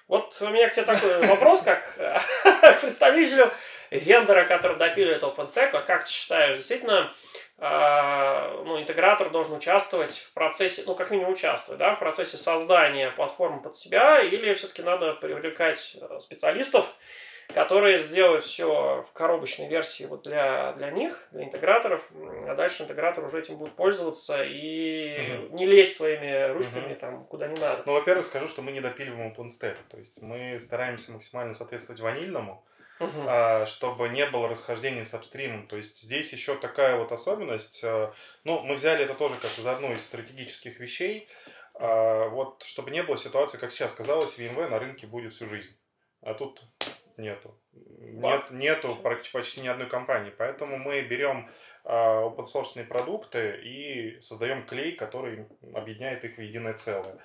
Вот 0.08 0.36
у 0.40 0.48
меня 0.48 0.68
к 0.68 0.72
тебе 0.72 0.84
такой 0.84 1.26
вопрос, 1.26 1.62
как 1.62 1.94
к 1.94 2.80
представителю 2.80 3.50
вендора, 3.90 4.44
который 4.44 4.76
допиливает 4.76 5.22
OpenStack. 5.22 5.70
Вот 5.72 5.84
как 5.84 6.04
ты 6.04 6.10
считаешь, 6.10 6.56
действительно, 6.56 7.12
а, 7.58 8.62
ну, 8.64 8.80
интегратор 8.80 9.30
должен 9.30 9.54
участвовать 9.54 10.16
в 10.18 10.32
процессе, 10.32 10.82
ну, 10.86 10.94
как 10.94 11.10
минимум 11.10 11.32
участвовать, 11.32 11.78
да, 11.78 11.94
в 11.94 11.98
процессе 11.98 12.36
создания 12.36 13.10
платформы 13.10 13.62
под 13.62 13.74
себя, 13.74 14.20
или 14.20 14.54
все-таки 14.54 14.82
надо 14.82 15.14
привлекать 15.14 15.96
э, 16.00 16.20
специалистов, 16.20 16.94
которые 17.54 17.98
сделают 17.98 18.44
все 18.44 19.02
в 19.08 19.12
коробочной 19.12 19.68
версии 19.68 20.04
вот 20.04 20.22
для, 20.22 20.72
для 20.74 20.90
них, 20.90 21.26
для 21.32 21.44
интеграторов, 21.44 22.02
а 22.46 22.54
дальше 22.54 22.82
интегратор 22.82 23.24
уже 23.24 23.40
этим 23.40 23.56
будет 23.56 23.74
пользоваться 23.74 24.42
и 24.44 25.46
угу. 25.46 25.56
не 25.56 25.66
лезть 25.66 25.96
своими 25.96 26.52
ручками 26.52 26.92
угу. 26.92 27.00
там 27.00 27.24
куда 27.24 27.48
не 27.48 27.60
надо. 27.60 27.82
Ну, 27.86 27.92
во-первых, 27.94 28.26
скажу, 28.26 28.48
что 28.48 28.60
мы 28.60 28.72
не 28.72 28.80
допиливаем 28.80 29.32
OpenStack, 29.32 29.76
то 29.88 29.96
есть 29.96 30.20
мы 30.20 30.60
стараемся 30.60 31.12
максимально 31.12 31.54
соответствовать 31.54 32.00
ванильному, 32.00 32.64
Uh-huh. 33.00 33.64
чтобы 33.66 34.08
не 34.08 34.26
было 34.26 34.48
расхождения 34.48 35.04
с 35.04 35.14
апстримом. 35.14 35.68
То 35.68 35.76
есть 35.76 36.02
здесь 36.02 36.32
еще 36.32 36.56
такая 36.56 36.96
вот 36.96 37.12
особенность. 37.12 37.84
А, 37.84 38.12
ну, 38.42 38.58
мы 38.62 38.74
взяли 38.74 39.04
это 39.04 39.14
тоже 39.14 39.36
как 39.36 39.56
из 39.56 39.64
одной 39.68 39.94
из 39.94 40.04
стратегических 40.04 40.80
вещей. 40.80 41.28
А, 41.74 42.28
вот, 42.28 42.64
чтобы 42.64 42.90
не 42.90 43.04
было 43.04 43.16
ситуации, 43.16 43.56
как 43.56 43.70
сейчас 43.70 43.94
казалось, 43.94 44.36
VMware 44.36 44.66
на 44.66 44.80
рынке 44.80 45.06
будет 45.06 45.32
всю 45.32 45.46
жизнь. 45.46 45.76
А 46.22 46.34
тут 46.34 46.60
Нету. 47.18 47.52
Нет, 47.72 48.50
нету 48.50 48.96
почти 49.32 49.60
ни 49.60 49.66
одной 49.66 49.88
компании. 49.88 50.32
Поэтому 50.38 50.78
мы 50.78 51.02
берем 51.02 51.50
а, 51.84 52.22
open 52.22 52.46
source 52.46 52.84
продукты 52.84 53.60
и 53.62 54.20
создаем 54.20 54.64
клей, 54.64 54.92
который 54.92 55.46
объединяет 55.74 56.24
их 56.24 56.38
в 56.38 56.40
единое 56.40 56.74
целое. 56.74 57.18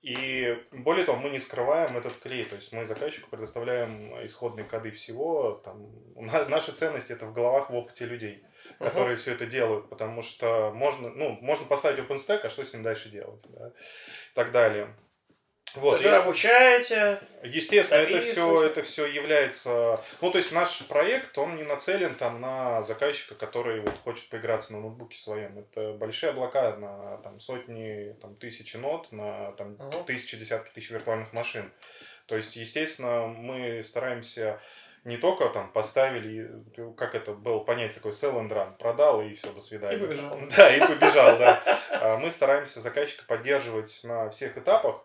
И 0.00 0.60
более 0.72 1.04
того, 1.04 1.18
мы 1.18 1.30
не 1.30 1.38
скрываем 1.40 1.96
этот 1.96 2.14
клей, 2.14 2.44
то 2.44 2.56
есть 2.56 2.72
мы 2.72 2.84
заказчику 2.84 3.30
предоставляем 3.30 4.24
исходные 4.24 4.64
коды 4.64 4.92
всего. 4.92 5.60
Там, 5.64 5.90
наши 6.48 6.70
ценности 6.72 7.12
это 7.12 7.26
в 7.26 7.32
головах, 7.32 7.70
в 7.70 7.74
опыте 7.74 8.06
людей, 8.06 8.44
которые 8.78 9.16
uh-huh. 9.16 9.20
все 9.20 9.32
это 9.32 9.46
делают, 9.46 9.88
потому 9.88 10.22
что 10.22 10.72
можно, 10.72 11.10
ну, 11.10 11.38
можно 11.40 11.66
поставить 11.66 11.98
OpenStack, 11.98 12.40
а 12.44 12.50
что 12.50 12.64
с 12.64 12.74
ним 12.74 12.82
дальше 12.84 13.10
делать, 13.10 13.42
да, 13.48 13.68
и 13.68 14.34
так 14.34 14.52
далее. 14.52 14.94
Вот, 15.76 15.90
то 15.90 15.96
есть 15.96 16.04
вы 16.04 16.16
обучаете? 16.16 17.20
Естественно, 17.42 18.00
это 18.00 18.20
все, 18.20 18.62
это 18.62 18.82
все 18.82 19.06
является... 19.06 19.98
Ну, 20.20 20.30
то 20.30 20.38
есть 20.38 20.52
наш 20.52 20.86
проект, 20.86 21.36
он 21.38 21.56
не 21.56 21.62
нацелен 21.62 22.14
там 22.14 22.40
на 22.40 22.82
заказчика, 22.82 23.34
который 23.34 23.80
вот 23.80 23.94
хочет 24.04 24.28
поиграться 24.28 24.72
на 24.74 24.80
ноутбуке 24.80 25.16
своем. 25.16 25.58
Это 25.58 25.92
большие 25.94 26.30
облака 26.30 26.76
на 26.76 27.18
там, 27.18 27.40
сотни, 27.40 28.14
там, 28.20 28.36
тысячи 28.36 28.76
нот, 28.76 29.10
на 29.12 29.52
там, 29.52 29.74
угу. 29.74 30.04
тысячи, 30.06 30.36
десятки 30.36 30.72
тысяч 30.72 30.90
виртуальных 30.90 31.32
машин. 31.32 31.72
То 32.26 32.36
есть, 32.36 32.56
естественно, 32.56 33.26
мы 33.26 33.82
стараемся 33.82 34.60
не 35.04 35.16
только 35.16 35.48
там 35.48 35.72
поставили, 35.72 36.48
как 36.96 37.16
это 37.16 37.32
было 37.32 37.58
понять, 37.58 37.92
такой 37.92 38.12
sell 38.12 38.34
and 38.34 38.48
run, 38.48 38.76
продал 38.78 39.20
и 39.20 39.34
все, 39.34 39.52
до 39.52 39.60
свидания. 39.60 39.96
И 39.96 40.00
побежал. 40.00 40.38
Да, 40.56 40.76
и 40.76 40.80
побежал, 40.80 41.38
да. 41.38 41.62
А 41.90 42.16
мы 42.18 42.30
стараемся 42.30 42.80
заказчика 42.80 43.24
поддерживать 43.26 44.00
на 44.04 44.30
всех 44.30 44.56
этапах, 44.56 45.04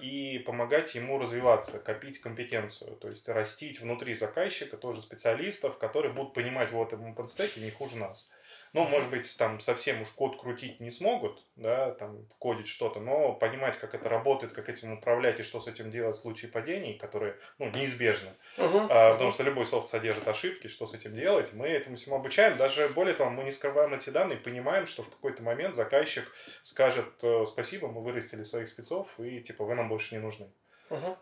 и 0.00 0.38
помогать 0.38 0.94
ему 0.94 1.18
развиваться, 1.18 1.78
копить 1.78 2.20
компетенцию, 2.20 2.96
то 2.96 3.08
есть 3.08 3.28
растить 3.28 3.80
внутри 3.80 4.14
заказчика 4.14 4.76
тоже 4.76 5.02
специалистов, 5.02 5.78
которые 5.78 6.12
будут 6.12 6.32
понимать 6.32 6.72
в 6.72 6.82
этом 6.82 7.12
OpenStack 7.12 7.60
не 7.60 7.70
хуже 7.70 7.98
нас. 7.98 8.30
Ну, 8.72 8.84
может 8.86 9.10
быть, 9.10 9.36
там 9.38 9.60
совсем 9.60 10.02
уж 10.02 10.08
код 10.10 10.40
крутить 10.40 10.80
не 10.80 10.90
смогут, 10.90 11.44
да, 11.56 11.92
там 11.92 12.26
кодить 12.38 12.68
что-то, 12.68 13.00
но 13.00 13.32
понимать, 13.32 13.78
как 13.78 13.94
это 13.94 14.08
работает, 14.08 14.52
как 14.52 14.68
этим 14.68 14.92
управлять 14.92 15.40
и 15.40 15.42
что 15.42 15.60
с 15.60 15.68
этим 15.68 15.90
делать 15.90 16.16
в 16.16 16.20
случае 16.20 16.50
падений, 16.50 16.98
которые, 16.98 17.36
ну, 17.58 17.70
неизбежны. 17.70 18.30
Uh-huh. 18.56 18.86
А, 18.90 19.12
потому 19.12 19.30
что 19.30 19.42
любой 19.42 19.66
софт 19.66 19.88
содержит 19.88 20.26
ошибки, 20.28 20.66
что 20.66 20.86
с 20.86 20.94
этим 20.94 21.14
делать. 21.14 21.52
Мы 21.52 21.68
этому 21.68 21.96
всему 21.96 22.16
обучаем. 22.16 22.56
Даже 22.56 22.88
более 22.88 23.14
того, 23.14 23.30
мы 23.30 23.44
не 23.44 23.52
скрываем 23.52 23.94
эти 23.94 24.10
данные, 24.10 24.38
понимаем, 24.38 24.86
что 24.86 25.02
в 25.02 25.10
какой-то 25.10 25.42
момент 25.42 25.74
заказчик 25.74 26.30
скажет 26.62 27.06
э, 27.22 27.44
спасибо, 27.46 27.88
мы 27.88 28.02
вырастили 28.02 28.42
своих 28.42 28.68
спецов, 28.68 29.08
и 29.18 29.40
типа 29.40 29.64
вы 29.64 29.74
нам 29.74 29.88
больше 29.88 30.14
не 30.14 30.20
нужны. 30.20 30.50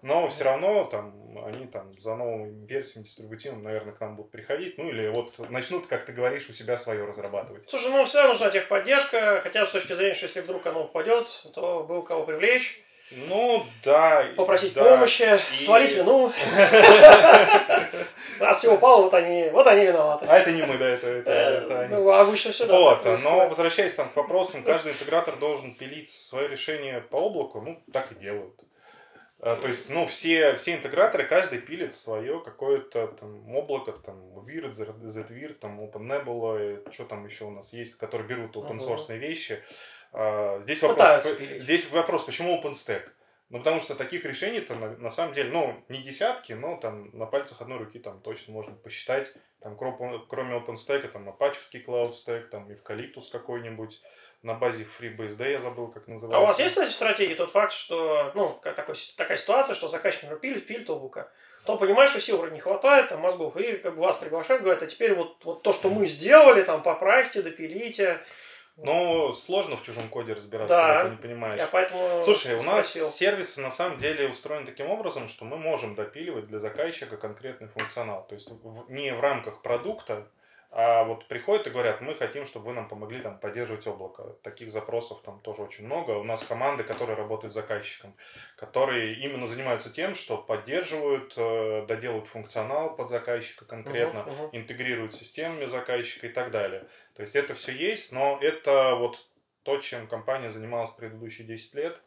Но 0.02 0.28
все 0.28 0.44
равно 0.44 0.84
там 0.84 1.26
они 1.44 1.66
там 1.66 1.96
за 1.98 2.16
новыми 2.16 2.66
версиями 2.66 3.04
дистрибутивом, 3.04 3.62
наверное, 3.62 3.92
к 3.92 4.00
нам 4.00 4.16
будут 4.16 4.32
приходить. 4.32 4.78
Ну 4.78 4.88
или 4.88 5.08
вот 5.08 5.38
начнут, 5.50 5.86
как 5.86 6.04
ты 6.04 6.12
говоришь, 6.12 6.48
у 6.48 6.52
себя 6.52 6.78
свое 6.78 7.04
разрабатывать. 7.04 7.68
Слушай, 7.68 7.90
ну 7.90 8.04
всегда 8.04 8.28
нужна 8.28 8.50
техподдержка, 8.50 9.40
хотя 9.42 9.60
бы 9.62 9.66
с 9.66 9.72
точки 9.72 9.92
зрения, 9.92 10.14
что 10.14 10.26
если 10.26 10.40
вдруг 10.40 10.66
оно 10.66 10.84
упадет, 10.84 11.28
то 11.54 11.84
был 11.84 12.02
кого 12.02 12.24
привлечь. 12.24 12.82
Ну, 13.10 13.64
да. 13.84 14.26
Попросить 14.36 14.74
да. 14.74 14.82
помощи, 14.82 15.38
и... 15.54 15.56
свалить 15.56 15.94
вину. 15.96 16.32
Раз 18.40 18.58
все 18.58 18.74
упало, 18.74 19.02
вот 19.02 19.14
они, 19.14 19.48
вот 19.52 19.64
они 19.68 19.86
виноваты. 19.86 20.26
А 20.28 20.38
это 20.38 20.50
не 20.50 20.62
мы, 20.62 20.76
да, 20.76 20.88
это, 20.88 21.06
это, 21.06 21.30
э, 21.30 21.34
это 21.34 21.80
они. 21.82 21.94
Ну, 21.94 22.10
обычно 22.10 22.50
все 22.50 22.66
Вот, 22.66 23.04
но 23.22 23.46
возвращаясь 23.48 23.94
там 23.94 24.08
к 24.08 24.16
вопросам, 24.16 24.64
каждый 24.64 24.90
интегратор 24.92 25.36
должен 25.36 25.76
пилить 25.76 26.10
свое 26.10 26.48
решение 26.48 27.00
по 27.00 27.16
облаку, 27.16 27.60
ну, 27.60 27.80
так 27.92 28.10
и 28.10 28.16
делают. 28.16 28.54
А, 29.38 29.56
то 29.56 29.68
есть, 29.68 29.90
ну, 29.90 30.06
все, 30.06 30.56
все 30.56 30.74
интеграторы, 30.74 31.24
каждый 31.24 31.60
пилит 31.60 31.92
свое 31.92 32.40
какое-то 32.40 33.08
там 33.08 33.54
облако, 33.54 33.92
там, 33.92 34.16
Virt, 34.38 34.70
ZVir, 34.70 35.54
там, 35.54 35.80
OpenNebula, 35.80 36.90
что 36.90 37.04
там 37.04 37.26
еще 37.26 37.44
у 37.44 37.50
нас 37.50 37.72
есть, 37.74 37.96
которые 37.96 38.26
берут 38.26 38.56
open 38.56 38.78
source 38.78 39.08
uh-huh. 39.08 39.18
вещи. 39.18 39.62
А, 40.12 40.60
здесь 40.62 40.82
вопрос, 40.82 41.26
здесь 41.60 41.90
вопрос, 41.90 42.24
почему 42.24 42.60
OpenStack? 42.62 43.02
Ну, 43.48 43.58
потому 43.58 43.80
что 43.80 43.94
таких 43.94 44.24
решений-то 44.24 44.74
на, 44.74 44.96
на 44.96 45.10
самом 45.10 45.32
деле, 45.32 45.50
ну, 45.52 45.84
не 45.88 46.02
десятки, 46.02 46.54
но 46.54 46.76
там 46.76 47.16
на 47.16 47.26
пальцах 47.26 47.60
одной 47.60 47.78
руки 47.78 48.00
там 48.00 48.20
точно 48.20 48.54
можно 48.54 48.74
посчитать. 48.74 49.32
Там 49.60 49.76
кроме 49.76 50.56
OpenStack, 50.56 51.08
там 51.08 51.28
Apache 51.28 51.84
Cloud 51.86 52.12
Stack, 52.12 52.48
там 52.48 52.68
Eucalyptus 52.68 53.30
какой-нибудь, 53.30 54.02
на 54.46 54.54
базе 54.54 54.86
FreeBSD, 54.98 55.50
я 55.50 55.58
забыл, 55.58 55.88
как 55.88 56.06
называется. 56.06 56.38
А 56.38 56.40
у 56.40 56.46
вас 56.46 56.58
есть, 56.60 56.74
кстати, 56.74 56.90
в 56.90 56.94
стратегии 56.94 57.34
тот 57.34 57.50
факт, 57.50 57.72
что, 57.72 58.30
ну, 58.34 58.50
как 58.62 58.76
такой, 58.76 58.94
такая 59.16 59.36
ситуация, 59.36 59.74
что 59.74 59.88
заказчик, 59.88 60.40
пилит, 60.40 60.66
пилит 60.66 60.88
облако, 60.88 61.30
то 61.64 61.76
понимаешь, 61.76 62.10
что 62.10 62.20
сил 62.20 62.46
не 62.46 62.60
хватает, 62.60 63.08
там, 63.08 63.20
мозгов, 63.20 63.56
и 63.56 63.76
как 63.76 63.96
бы 63.96 64.02
вас 64.02 64.16
приглашают, 64.16 64.62
говорят, 64.62 64.82
а 64.84 64.86
теперь 64.86 65.14
вот, 65.14 65.44
вот 65.44 65.62
то, 65.64 65.72
что 65.72 65.90
мы 65.90 66.06
сделали, 66.06 66.62
там, 66.62 66.82
поправьте, 66.82 67.42
допилите. 67.42 68.20
Ну, 68.76 69.32
сложно 69.32 69.76
в 69.76 69.82
чужом 69.82 70.08
коде 70.08 70.34
разбираться, 70.34 70.76
да, 70.76 71.04
ты 71.04 71.10
не 71.10 71.16
понимаешь. 71.16 71.60
Я 71.60 71.66
поэтому 71.66 72.20
Слушай, 72.22 72.56
у 72.56 72.62
нас 72.62 72.90
спросил. 72.90 73.08
сервисы 73.08 73.60
на 73.62 73.70
самом 73.70 73.96
деле 73.96 74.28
устроены 74.28 74.66
таким 74.66 74.90
образом, 74.90 75.28
что 75.28 75.44
мы 75.46 75.56
можем 75.56 75.94
допиливать 75.94 76.46
для 76.46 76.60
заказчика 76.60 77.16
конкретный 77.16 77.68
функционал. 77.68 78.26
То 78.28 78.34
есть 78.34 78.52
не 78.88 79.12
в 79.12 79.20
рамках 79.20 79.62
продукта, 79.62 80.28
а 80.78 81.04
вот 81.04 81.26
приходят 81.26 81.66
и 81.66 81.70
говорят, 81.70 82.02
мы 82.02 82.14
хотим, 82.14 82.44
чтобы 82.44 82.66
вы 82.66 82.74
нам 82.74 82.86
помогли 82.86 83.22
там 83.22 83.38
поддерживать 83.38 83.86
облако. 83.86 84.36
Таких 84.42 84.70
запросов 84.70 85.22
там 85.22 85.40
тоже 85.40 85.62
очень 85.62 85.86
много. 85.86 86.10
У 86.10 86.22
нас 86.22 86.44
команды, 86.44 86.84
которые 86.84 87.16
работают 87.16 87.54
с 87.54 87.56
заказчиком, 87.56 88.14
которые 88.56 89.14
именно 89.14 89.46
занимаются 89.46 89.90
тем, 89.90 90.14
что 90.14 90.36
поддерживают, 90.36 91.32
э, 91.34 91.86
доделывают 91.88 92.28
функционал 92.28 92.94
под 92.94 93.08
заказчика 93.08 93.64
конкретно, 93.64 94.18
uh-huh, 94.18 94.38
uh-huh. 94.38 94.48
интегрируют 94.52 95.14
системами 95.14 95.64
заказчика 95.64 96.26
и 96.26 96.30
так 96.30 96.50
далее. 96.50 96.86
То 97.14 97.22
есть 97.22 97.36
это 97.36 97.54
все 97.54 97.72
есть, 97.72 98.12
но 98.12 98.38
это 98.42 98.96
вот 98.96 99.26
то, 99.62 99.78
чем 99.78 100.06
компания 100.06 100.50
занималась 100.50 100.90
предыдущие 100.90 101.46
10 101.46 101.74
лет. 101.74 102.02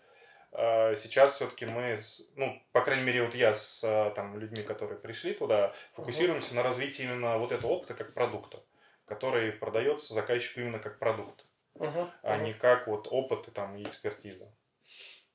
Э, 0.51 0.95
сейчас 0.95 1.35
все-таки 1.35 1.65
мы, 1.65 1.99
ну, 2.35 2.61
по 2.71 2.81
крайней 2.81 3.03
мере, 3.03 3.23
вот 3.23 3.35
я 3.35 3.53
с 3.53 3.81
там, 4.15 4.37
людьми, 4.37 4.63
которые 4.63 4.99
пришли 4.99 5.33
туда, 5.33 5.73
фокусируемся 5.95 6.55
на 6.55 6.63
развитии 6.63 7.03
именно 7.03 7.37
вот 7.37 7.51
этого 7.51 7.71
опыта 7.71 7.93
как 7.93 8.13
продукта, 8.13 8.61
который 9.05 9.51
продается 9.51 10.13
заказчику 10.13 10.61
именно 10.61 10.79
как 10.79 10.99
продукт, 10.99 11.45
а 12.23 12.37
не 12.37 12.53
как 12.53 12.87
вот 12.87 13.07
опыт 13.09 13.47
и, 13.47 13.51
там, 13.51 13.75
и 13.77 13.83
экспертиза. 13.83 14.51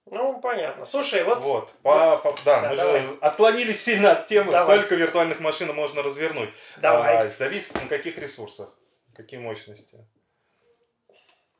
Ну, 0.07 0.39
понятно. 0.41 0.85
Слушай, 0.85 1.25
вот... 1.25 1.43
Вот, 1.45 1.73
по, 1.83 2.19
по, 2.19 2.35
да, 2.45 2.61
да, 2.61 2.71
мы 2.71 2.77
давай. 2.77 3.07
же 3.07 3.17
отклонились 3.21 3.83
сильно 3.83 4.13
от 4.13 4.27
темы, 4.27 4.53
давай. 4.53 4.79
сколько 4.79 4.97
виртуальных 4.97 5.41
машин 5.41 5.75
можно 5.75 6.03
развернуть. 6.03 6.51
Давай. 6.77 7.25
А, 7.25 7.29
зависит 7.29 7.75
на 7.75 7.89
каких 7.89 8.19
ресурсах, 8.19 8.77
какие 9.17 9.41
мощности. 9.41 10.07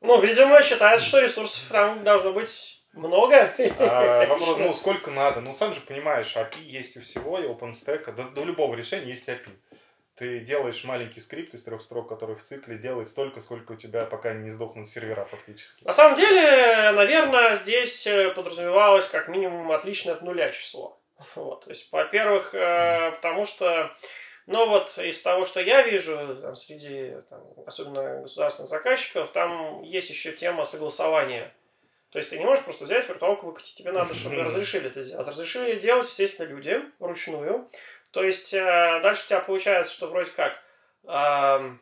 Ну, 0.01 0.21
видимо, 0.21 0.61
считается, 0.61 1.07
что 1.07 1.21
ресурсов 1.21 1.71
там 1.71 2.03
должно 2.03 2.33
быть 2.33 2.84
много. 2.95 3.53
А, 3.79 4.25
вопрос, 4.29 4.57
ну, 4.57 4.73
сколько 4.73 5.11
надо? 5.11 5.41
Ну, 5.41 5.53
сам 5.53 5.73
же 5.73 5.81
понимаешь, 5.81 6.35
API 6.35 6.63
есть 6.63 6.97
у 6.97 7.01
всего, 7.01 7.39
и 7.39 7.47
OpenStack, 7.47 8.11
до, 8.13 8.23
до 8.29 8.43
любого 8.43 8.75
решения 8.75 9.09
есть 9.09 9.27
API 9.29 9.51
ты 10.15 10.39
делаешь 10.39 10.83
маленький 10.85 11.19
скрипт 11.19 11.53
из 11.53 11.63
трех 11.65 11.81
строк, 11.81 12.07
который 12.07 12.35
в 12.35 12.41
цикле 12.41 12.77
делает 12.77 13.07
столько, 13.07 13.41
сколько 13.41 13.73
у 13.73 13.75
тебя 13.75 14.05
пока 14.05 14.33
не 14.33 14.49
сдохнут 14.49 14.87
сервера 14.87 15.25
фактически. 15.25 15.83
На 15.83 15.91
самом 15.93 16.15
деле, 16.15 16.91
наверное, 16.91 17.55
здесь 17.55 18.07
э, 18.07 18.29
подразумевалось 18.29 19.09
как 19.09 19.27
минимум 19.27 19.71
отличное 19.71 20.13
от 20.13 20.21
нуля 20.21 20.51
число. 20.51 20.97
Вот, 21.35 21.65
то 21.65 21.69
есть, 21.69 21.91
во-первых, 21.91 22.55
э, 22.55 23.11
потому 23.11 23.45
что, 23.45 23.93
ну 24.47 24.69
вот 24.69 24.97
из 24.97 25.21
того, 25.21 25.43
что 25.43 25.59
я 25.59 25.81
вижу, 25.81 26.35
там, 26.41 26.55
среди, 26.55 27.15
там, 27.29 27.41
особенно 27.65 28.21
государственных 28.21 28.69
заказчиков, 28.69 29.31
там 29.31 29.81
есть 29.81 30.09
еще 30.09 30.31
тема 30.31 30.63
согласования. 30.63 31.51
То 32.15 32.19
есть 32.19 32.29
ты 32.29 32.37
не 32.37 32.45
можешь 32.45 32.63
просто 32.63 32.85
взять 32.85 33.09
виртуалку 33.09 33.47
выкатить, 33.47 33.75
тебе 33.75 33.91
надо, 33.91 34.13
чтобы 34.13 34.41
разрешили 34.41 34.87
это 34.87 35.03
сделать. 35.03 35.27
Разрешили 35.27 35.75
делать, 35.75 36.07
естественно, 36.07 36.47
люди 36.47 36.81
вручную. 36.97 37.67
То 38.11 38.23
есть 38.23 38.53
э, 38.53 39.01
дальше 39.03 39.25
у 39.25 39.27
тебя 39.27 39.41
получается, 39.41 39.91
что 39.91 40.07
вроде 40.07 40.31
как 40.31 40.57
э, 41.03 41.75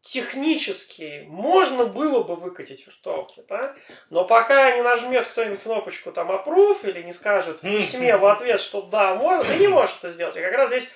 технически 0.00 1.22
можно 1.28 1.86
было 1.86 2.24
бы 2.24 2.34
выкатить 2.34 2.88
виртуалки, 2.88 3.44
да? 3.48 3.76
но 4.10 4.24
пока 4.24 4.74
не 4.74 4.82
нажмет 4.82 5.28
кто-нибудь 5.28 5.62
кнопочку 5.62 6.10
там 6.10 6.32
approve 6.32 6.80
или 6.82 7.02
не 7.04 7.12
скажет 7.12 7.60
в 7.60 7.62
письме 7.62 8.16
в 8.16 8.26
ответ, 8.26 8.60
что 8.60 8.82
да, 8.82 9.14
можно, 9.14 9.44
ты 9.44 9.60
не 9.60 9.68
можешь 9.68 9.94
это 10.00 10.08
сделать. 10.08 10.36
И 10.36 10.40
как 10.40 10.54
раз 10.54 10.70
здесь 10.70 10.90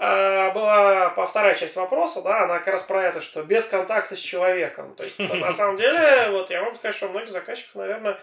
была 0.00 1.10
по 1.10 1.26
вторая 1.26 1.54
часть 1.54 1.76
вопроса, 1.76 2.22
да, 2.22 2.44
она 2.44 2.58
как 2.58 2.68
раз 2.68 2.82
про 2.82 3.04
это, 3.04 3.20
что 3.20 3.42
без 3.42 3.66
контакта 3.66 4.16
с 4.16 4.18
человеком. 4.18 4.94
То 4.94 5.04
есть, 5.04 5.18
на 5.18 5.52
самом 5.52 5.76
деле, 5.76 6.30
вот 6.30 6.50
я 6.50 6.62
могу 6.62 6.76
сказать, 6.76 6.96
что 6.96 7.06
у 7.06 7.10
многих 7.10 7.28
заказчиков, 7.28 7.74
наверное, 7.74 8.18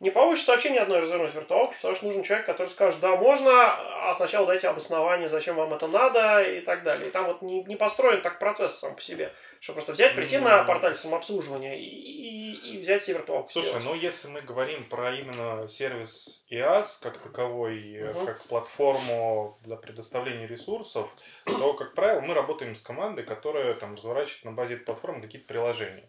не 0.00 0.10
получится 0.10 0.52
вообще 0.52 0.70
ни 0.70 0.78
одной 0.78 1.00
развернуть 1.00 1.34
виртуалки, 1.34 1.74
потому 1.74 1.94
что 1.94 2.06
нужен 2.06 2.22
человек, 2.22 2.46
который 2.46 2.68
скажет, 2.68 3.00
да, 3.00 3.16
можно, 3.16 4.08
а 4.08 4.14
сначала 4.14 4.46
дайте 4.46 4.66
обоснование, 4.66 5.28
зачем 5.28 5.56
вам 5.56 5.74
это 5.74 5.88
надо 5.88 6.42
и 6.42 6.62
так 6.62 6.82
далее. 6.82 7.08
И 7.08 7.10
там 7.10 7.26
вот 7.26 7.42
не, 7.42 7.62
не 7.64 7.76
построен 7.76 8.22
так 8.22 8.38
процесс 8.38 8.78
сам 8.78 8.96
по 8.96 9.02
себе, 9.02 9.34
что 9.60 9.74
просто 9.74 9.92
взять, 9.92 10.14
прийти 10.14 10.36
mm-hmm. 10.36 10.58
на 10.58 10.64
порталь 10.64 10.94
самообслуживания 10.94 11.76
и, 11.76 11.84
и, 11.84 12.72
и 12.72 12.78
взять 12.78 13.04
себе 13.04 13.18
виртуалку. 13.18 13.50
Слушай, 13.50 13.68
сделать. 13.68 13.84
ну 13.84 13.94
если 13.94 14.28
мы 14.28 14.40
говорим 14.40 14.84
про 14.84 15.12
именно 15.12 15.68
сервис 15.68 16.46
IaaS 16.50 17.02
как 17.02 17.18
таковой, 17.18 17.78
uh-huh. 17.96 18.24
как 18.24 18.42
платформу 18.44 19.58
для 19.62 19.76
предоставления 19.76 20.46
ресурсов, 20.46 21.10
то, 21.44 21.74
как 21.74 21.94
правило, 21.94 22.22
мы 22.22 22.32
работаем 22.32 22.74
с 22.74 22.80
командой, 22.80 23.22
которая 23.22 23.74
там 23.74 23.96
разворачивает 23.96 24.44
на 24.46 24.52
базе 24.52 24.78
платформы 24.78 25.20
какие-то 25.20 25.46
приложения. 25.46 26.08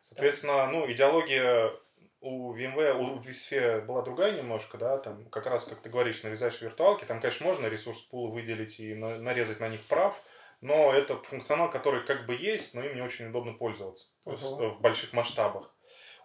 Соответственно, 0.00 0.66
ну, 0.68 0.90
идеология 0.90 1.72
у 2.20 2.54
VMware, 2.54 2.94
у 2.94 3.18
vSphere 3.18 3.82
была 3.82 4.02
другая 4.02 4.32
немножко, 4.32 4.76
да, 4.76 4.98
там 4.98 5.24
как 5.26 5.46
раз, 5.46 5.66
как 5.66 5.80
ты 5.80 5.88
говоришь, 5.88 6.22
нарезаешь 6.22 6.60
виртуалки, 6.60 7.04
там, 7.04 7.20
конечно, 7.20 7.46
можно 7.46 7.66
ресурс 7.66 8.00
пул 8.00 8.30
выделить 8.32 8.80
и 8.80 8.94
на, 8.94 9.18
нарезать 9.18 9.60
на 9.60 9.68
них 9.68 9.80
прав, 9.86 10.20
но 10.60 10.92
это 10.92 11.16
функционал, 11.18 11.70
который 11.70 12.04
как 12.04 12.26
бы 12.26 12.34
есть, 12.34 12.74
но 12.74 12.84
им 12.84 12.96
не 12.96 13.02
очень 13.02 13.28
удобно 13.28 13.52
пользоваться 13.52 14.12
uh-huh. 14.24 14.76
в 14.76 14.80
больших 14.80 15.12
масштабах. 15.12 15.72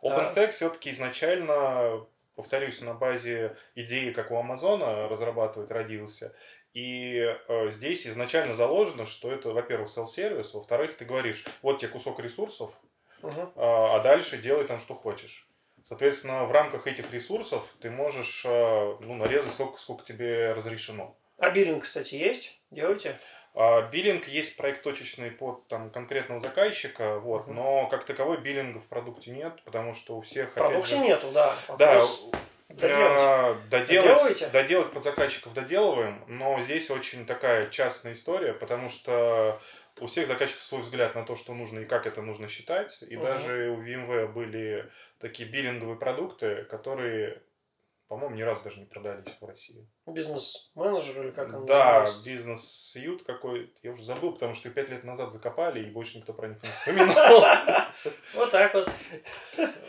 OpenStack 0.02 0.48
да. 0.48 0.52
все-таки 0.52 0.90
изначально, 0.90 2.06
повторюсь, 2.36 2.82
на 2.82 2.96
базе 2.96 3.56
идеи, 3.76 4.12
как 4.12 4.32
у 4.32 4.38
Амазона 4.38 5.08
разрабатывать, 5.08 5.70
родился. 5.72 6.36
И 6.74 7.20
э, 7.48 7.70
здесь 7.70 8.08
изначально 8.08 8.54
заложено, 8.54 9.06
что 9.06 9.32
это, 9.32 9.50
во-первых, 9.50 9.90
self-сервис, 9.96 10.56
во-вторых, 10.56 10.98
ты 10.98 11.06
говоришь, 11.06 11.46
вот 11.62 11.78
тебе 11.78 11.92
кусок 11.92 12.20
ресурсов, 12.20 12.74
uh-huh. 13.22 13.50
э, 13.50 13.52
а 13.56 14.00
дальше 14.00 14.40
делай 14.40 14.66
там, 14.66 14.80
что 14.80 14.96
хочешь. 14.96 15.48
Соответственно, 15.84 16.46
в 16.46 16.52
рамках 16.52 16.88
этих 16.88 17.12
ресурсов 17.12 17.68
ты 17.82 17.92
можешь 17.92 18.44
э, 18.46 18.96
ну, 19.02 19.16
нарезать 19.16 19.52
сколько, 19.52 19.80
сколько 19.80 20.06
тебе 20.06 20.54
разрешено. 20.54 21.16
А 21.38 21.50
биллинг, 21.50 21.84
кстати, 21.84 22.16
есть? 22.16 22.58
Делаете? 22.72 23.20
А, 23.54 23.82
биллинг 23.82 24.28
есть 24.28 24.58
проект 24.58 24.82
точечный 24.82 25.30
под 25.30 25.68
там, 25.68 25.90
конкретного 25.92 26.40
заказчика, 26.40 27.20
вот, 27.20 27.44
угу. 27.44 27.54
но 27.54 27.88
как 27.88 28.06
таковой 28.06 28.38
биллинга 28.38 28.80
в 28.80 28.86
продукте 28.86 29.32
нет, 29.32 29.62
потому 29.66 29.94
что 29.94 30.18
у 30.18 30.22
всех... 30.22 30.52
В 30.52 30.54
продукте 30.54 30.96
же, 30.96 30.98
нету, 31.00 31.28
да. 31.32 31.54
Вопрос 31.68 32.30
да, 32.32 32.38
доделать. 32.80 33.70
Доделать, 33.70 34.52
доделать 34.52 34.92
под 34.92 35.04
заказчиков 35.04 35.54
доделываем, 35.54 36.24
но 36.28 36.60
здесь 36.62 36.90
очень 36.90 37.26
такая 37.26 37.70
частная 37.70 38.14
история, 38.14 38.54
потому 38.54 38.90
что 38.90 39.62
у 40.02 40.08
всех 40.08 40.28
заказчиков 40.28 40.64
свой 40.64 40.82
взгляд 40.82 41.16
на 41.16 41.24
то, 41.24 41.36
что 41.36 41.54
нужно 41.54 41.80
и 41.80 41.86
как 41.86 42.08
это 42.08 42.22
нужно 42.22 42.48
считать. 42.48 43.04
И 43.08 43.16
угу. 43.16 43.26
даже 43.26 43.70
у 43.70 43.82
VMware 43.82 44.32
были 44.32 44.90
такие 45.20 45.48
биллинговые 45.48 45.98
продукты, 45.98 46.64
которые, 46.64 47.44
по-моему, 48.08 48.36
ни 48.36 48.42
разу 48.42 48.64
даже 48.64 48.80
не 48.80 48.86
продались 48.86 49.38
в 49.40 49.46
России. 49.46 49.88
Бизнес-менеджер 50.08 51.24
или 51.24 51.32
как 51.32 51.54
он 51.54 51.66
Да, 51.66 52.08
бизнес-сьют 52.26 53.24
какой 53.24 53.74
я 53.84 53.92
уже 53.92 54.04
забыл, 54.04 54.34
потому 54.34 54.54
что 54.54 54.70
их 54.70 54.76
пять 54.76 54.90
лет 54.90 55.04
назад 55.04 55.32
закопали, 55.32 55.84
и 55.84 55.92
больше 55.92 56.18
никто 56.18 56.34
про 56.34 56.48
них 56.48 56.62
не 56.64 56.70
вспоминал. 56.70 57.46
Вот 58.34 58.52
так 58.52 58.74
вот. 58.74 58.92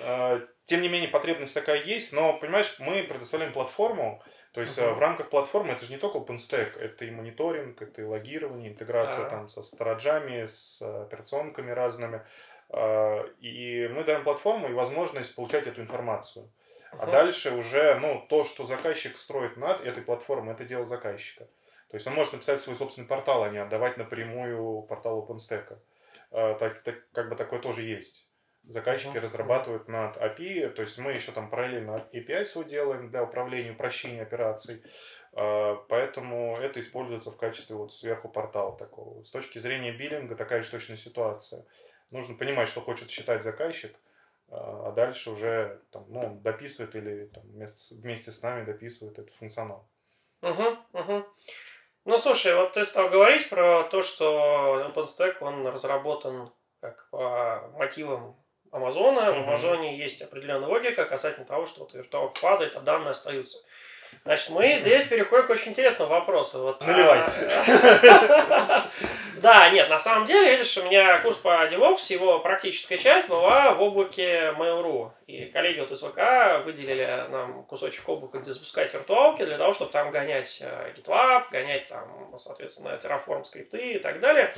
А, 0.00 0.40
тем 0.64 0.82
не 0.82 0.88
менее, 0.88 1.08
потребность 1.08 1.54
такая 1.54 1.82
есть, 1.82 2.12
но, 2.12 2.38
понимаешь, 2.38 2.76
мы 2.78 3.02
предоставляем 3.02 3.52
платформу, 3.52 4.22
то 4.54 4.60
есть 4.60 4.78
uh-huh. 4.78 4.94
в 4.94 5.00
рамках 5.00 5.30
платформы 5.30 5.72
это 5.72 5.84
же 5.84 5.92
не 5.92 5.98
только 5.98 6.18
OpenStack, 6.18 6.78
это 6.78 7.04
и 7.04 7.10
мониторинг, 7.10 7.82
это 7.82 8.02
и 8.02 8.04
логирование, 8.04 8.70
интеграция 8.70 9.24
uh-huh. 9.24 9.30
там 9.30 9.48
со 9.48 9.64
стоraджами, 9.64 10.46
с 10.46 10.80
операционками 10.80 11.72
разными. 11.72 12.22
А, 12.70 13.24
и 13.40 13.88
мы 13.88 14.04
даем 14.04 14.22
платформу 14.22 14.68
и 14.70 14.72
возможность 14.72 15.34
получать 15.34 15.66
эту 15.66 15.80
информацию. 15.80 16.44
Uh-huh. 16.92 16.98
А 17.00 17.06
дальше 17.06 17.50
уже, 17.50 17.98
ну, 17.98 18.24
то, 18.28 18.44
что 18.44 18.64
заказчик 18.64 19.16
строит 19.16 19.56
над 19.56 19.80
этой 19.80 20.04
платформой, 20.04 20.54
это 20.54 20.64
дело 20.64 20.84
заказчика. 20.84 21.46
То 21.90 21.96
есть 21.96 22.06
он 22.06 22.14
может 22.14 22.32
написать 22.32 22.60
свой 22.60 22.76
собственный 22.76 23.08
портал, 23.08 23.42
а 23.42 23.48
не 23.48 23.58
отдавать 23.58 23.96
напрямую 23.96 24.82
портал 24.82 25.26
OpenStack. 25.26 25.76
Так, 26.30 26.82
так, 26.84 26.94
как 27.12 27.28
бы 27.28 27.34
такое 27.34 27.58
тоже 27.58 27.82
есть 27.82 28.28
заказчики 28.66 29.16
uh-huh. 29.16 29.20
разрабатывают 29.20 29.88
над 29.88 30.16
API, 30.16 30.70
то 30.70 30.82
есть 30.82 30.98
мы 30.98 31.12
еще 31.12 31.32
там 31.32 31.50
параллельно 31.50 32.08
API 32.12 32.44
свой 32.44 32.64
делаем 32.64 33.10
для 33.10 33.22
управления, 33.22 33.72
упрощения 33.72 34.22
операций, 34.22 34.82
а, 35.32 35.76
поэтому 35.88 36.56
это 36.58 36.80
используется 36.80 37.30
в 37.30 37.36
качестве 37.36 37.76
вот 37.76 37.94
сверху 37.94 38.28
портала 38.28 38.76
такого. 38.76 39.22
С 39.24 39.30
точки 39.30 39.58
зрения 39.58 39.92
биллинга 39.92 40.36
такая 40.36 40.62
же 40.62 40.70
точная 40.70 40.96
ситуация. 40.96 41.66
Нужно 42.10 42.36
понимать, 42.36 42.68
что 42.68 42.80
хочет 42.80 43.10
считать 43.10 43.42
заказчик, 43.42 43.94
а, 44.48 44.88
а 44.88 44.92
дальше 44.92 45.30
уже 45.30 45.80
там, 45.90 46.06
ну, 46.08 46.40
дописывает 46.40 46.94
или 46.94 47.26
там, 47.26 47.42
вместе, 47.44 47.96
вместе 47.96 48.32
с 48.32 48.42
нами 48.42 48.64
дописывает 48.64 49.18
этот 49.18 49.34
функционал. 49.34 49.88
Угу, 50.42 50.76
угу. 50.92 51.24
Ну, 52.06 52.18
слушай, 52.18 52.54
вот 52.54 52.74
ты 52.74 52.84
стал 52.84 53.08
говорить 53.08 53.48
про 53.48 53.84
то, 53.84 54.02
что 54.02 54.90
OpenStack, 54.94 55.38
он 55.40 55.66
разработан 55.66 56.52
как 56.80 57.08
по 57.08 57.70
мотивам 57.78 58.36
Амазона. 58.74 59.32
В 59.32 59.38
Амазоне 59.38 59.96
есть 59.96 60.20
определенная 60.22 60.68
логика 60.68 61.04
касательно 61.04 61.46
того, 61.46 61.66
что 61.66 61.80
вот 61.80 61.94
виртуалка 61.94 62.40
падает, 62.40 62.76
а 62.76 62.80
данные 62.80 63.10
остаются. 63.10 63.64
Значит, 64.24 64.50
мы 64.50 64.74
здесь 64.74 65.04
переходим 65.06 65.46
к 65.46 65.50
очень 65.50 65.72
интересному 65.72 66.10
вопросу. 66.10 66.62
Вот, 66.62 66.80
Наливай. 66.80 67.20
Да, 69.44 69.68
нет, 69.68 69.90
на 69.90 69.98
самом 69.98 70.24
деле, 70.24 70.52
видишь, 70.52 70.78
у 70.78 70.84
меня 70.84 71.18
курс 71.18 71.36
по 71.36 71.66
DevOps, 71.66 72.10
его 72.10 72.38
практическая 72.38 72.96
часть 72.96 73.28
была 73.28 73.74
в 73.74 73.82
облаке 73.82 74.54
Mail.ru. 74.56 75.10
И 75.26 75.44
коллеги 75.46 75.80
вот 75.80 75.90
из 75.90 76.00
ВК 76.00 76.64
выделили 76.64 77.26
нам 77.28 77.64
кусочек 77.64 78.08
облака, 78.08 78.38
где 78.38 78.54
запускать 78.54 78.94
виртуалки, 78.94 79.44
для 79.44 79.58
того, 79.58 79.74
чтобы 79.74 79.92
там 79.92 80.10
гонять 80.10 80.62
э, 80.62 80.94
GitLab, 80.96 81.50
гонять 81.50 81.88
там, 81.88 82.32
соответственно, 82.38 82.98
Terraform 82.98 83.44
скрипты 83.44 83.92
и 83.92 83.98
так 83.98 84.20
далее. 84.20 84.54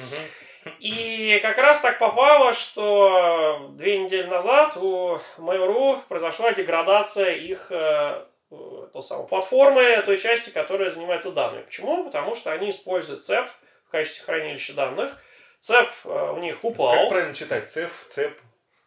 И 0.78 1.40
как 1.42 1.58
раз 1.58 1.80
так 1.80 1.98
попало, 1.98 2.52
что 2.52 3.70
две 3.72 3.98
недели 3.98 4.28
назад 4.28 4.76
у 4.76 5.18
Mail.ru 5.38 5.98
произошла 6.08 6.52
деградация 6.52 7.32
их 7.32 7.72
э, 7.72 8.24
то 8.48 9.00
самое, 9.02 9.28
платформы 9.28 10.02
той 10.04 10.18
части, 10.18 10.50
которая 10.50 10.90
занимается 10.90 11.32
данными. 11.32 11.62
Почему? 11.62 12.04
Потому 12.04 12.34
что 12.34 12.52
они 12.52 12.70
используют 12.70 13.22
CEP 13.22 13.46
в 13.88 13.90
качестве 13.90 14.24
хранилища 14.24 14.74
данных. 14.74 15.16
CEP 15.60 15.90
э, 16.04 16.32
у 16.32 16.38
них 16.38 16.64
упал. 16.64 16.94
Как 16.94 17.08
правильно 17.08 17.34
читать? 17.34 17.64
CEP, 17.64 17.90
CEP? 18.10 18.32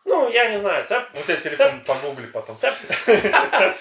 Ну, 0.05 0.27
я 0.29 0.49
не 0.49 0.55
знаю, 0.55 0.83
цеп... 0.85 1.03
У 1.13 1.21
тебя 1.21 1.35
телефон 1.35 1.81
погугли 1.85 2.25
потом. 2.27 2.55
Цеп... 2.55 2.73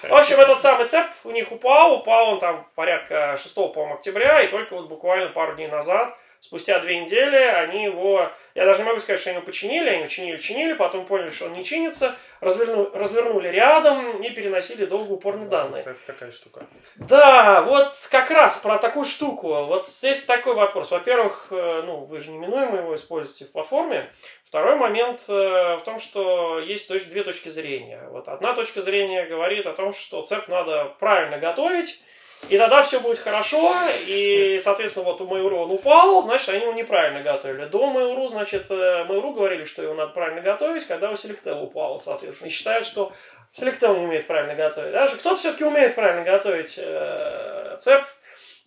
В 0.02 0.12
общем, 0.12 0.38
этот 0.38 0.60
самый 0.60 0.86
цеп 0.86 1.06
у 1.24 1.30
них 1.30 1.50
упал, 1.50 1.94
упал 1.94 2.34
он 2.34 2.38
там 2.38 2.68
порядка 2.74 3.36
6, 3.40 3.54
по 3.54 3.92
октября, 3.94 4.42
и 4.42 4.48
только 4.48 4.74
вот 4.74 4.88
буквально 4.88 5.30
пару 5.30 5.54
дней 5.54 5.68
назад 5.68 6.14
Спустя 6.40 6.78
две 6.78 7.00
недели 7.00 7.36
они 7.36 7.84
его, 7.84 8.30
я 8.54 8.64
даже 8.64 8.82
не 8.82 8.88
могу 8.88 9.00
сказать, 9.00 9.20
что 9.20 9.30
они 9.30 9.38
его 9.38 9.46
починили, 9.46 9.88
они 9.88 9.98
его 9.98 10.08
чинили-чинили, 10.08 10.74
потом 10.74 11.04
поняли, 11.04 11.30
что 11.30 11.46
он 11.46 11.54
не 11.54 11.64
чинится, 11.64 12.14
разверну, 12.40 12.90
развернули 12.94 13.48
рядом 13.48 14.22
и 14.22 14.30
переносили 14.30 14.84
долго 14.84 15.12
упорные 15.12 15.48
Да, 15.48 15.64
данные. 15.64 15.80
Это 15.80 15.96
такая 16.06 16.30
штука. 16.30 16.66
Да, 16.94 17.62
вот 17.62 17.92
как 18.10 18.30
раз 18.30 18.58
про 18.58 18.78
такую 18.78 19.04
штуку. 19.04 19.48
Вот 19.64 19.86
здесь 19.86 20.24
такой 20.24 20.54
вопрос. 20.54 20.92
Во-первых, 20.92 21.48
э, 21.50 21.82
ну, 21.84 22.04
вы 22.04 22.20
же 22.20 22.30
неминуемо 22.30 22.78
его 22.78 22.94
используете 22.94 23.46
в 23.46 23.52
платформе. 23.52 24.08
Второй 24.44 24.76
момент 24.76 25.24
э, 25.28 25.32
в 25.76 25.80
том, 25.84 25.98
что 25.98 26.60
есть 26.60 26.88
две 27.08 27.24
точки 27.24 27.48
зрения. 27.48 28.08
Вот 28.10 28.28
одна 28.28 28.54
точка 28.54 28.80
зрения 28.80 29.26
говорит 29.26 29.66
о 29.66 29.72
том, 29.72 29.92
что 29.92 30.22
цеп 30.22 30.48
надо 30.48 30.94
правильно 31.00 31.38
готовить, 31.38 32.00
и 32.48 32.56
тогда 32.56 32.82
все 32.82 33.00
будет 33.00 33.18
хорошо, 33.18 33.74
и, 34.06 34.58
соответственно, 34.60 35.06
вот 35.06 35.20
у 35.20 35.26
Mail.ru 35.26 35.64
он 35.64 35.70
упал, 35.72 36.22
значит, 36.22 36.48
они 36.50 36.62
его 36.62 36.72
неправильно 36.72 37.20
готовили. 37.20 37.66
До 37.66 37.90
Mail.ru, 37.90 38.28
значит, 38.28 38.70
э, 38.70 39.04
Mail.ru 39.08 39.34
говорили, 39.34 39.64
что 39.64 39.82
его 39.82 39.94
надо 39.94 40.12
правильно 40.12 40.40
готовить, 40.40 40.86
когда 40.86 41.10
у 41.10 41.14
Selectel 41.14 41.62
упал, 41.62 41.98
соответственно, 41.98 42.48
и 42.48 42.52
считают, 42.52 42.86
что 42.86 43.12
Selectel 43.52 43.98
не 43.98 44.04
умеет 44.04 44.26
правильно 44.26 44.54
готовить. 44.54 44.92
Даже 44.92 45.16
кто-то 45.16 45.36
все-таки 45.36 45.64
умеет 45.64 45.94
правильно 45.94 46.22
готовить 46.22 46.78
э, 46.78 47.76
цеп, 47.78 48.04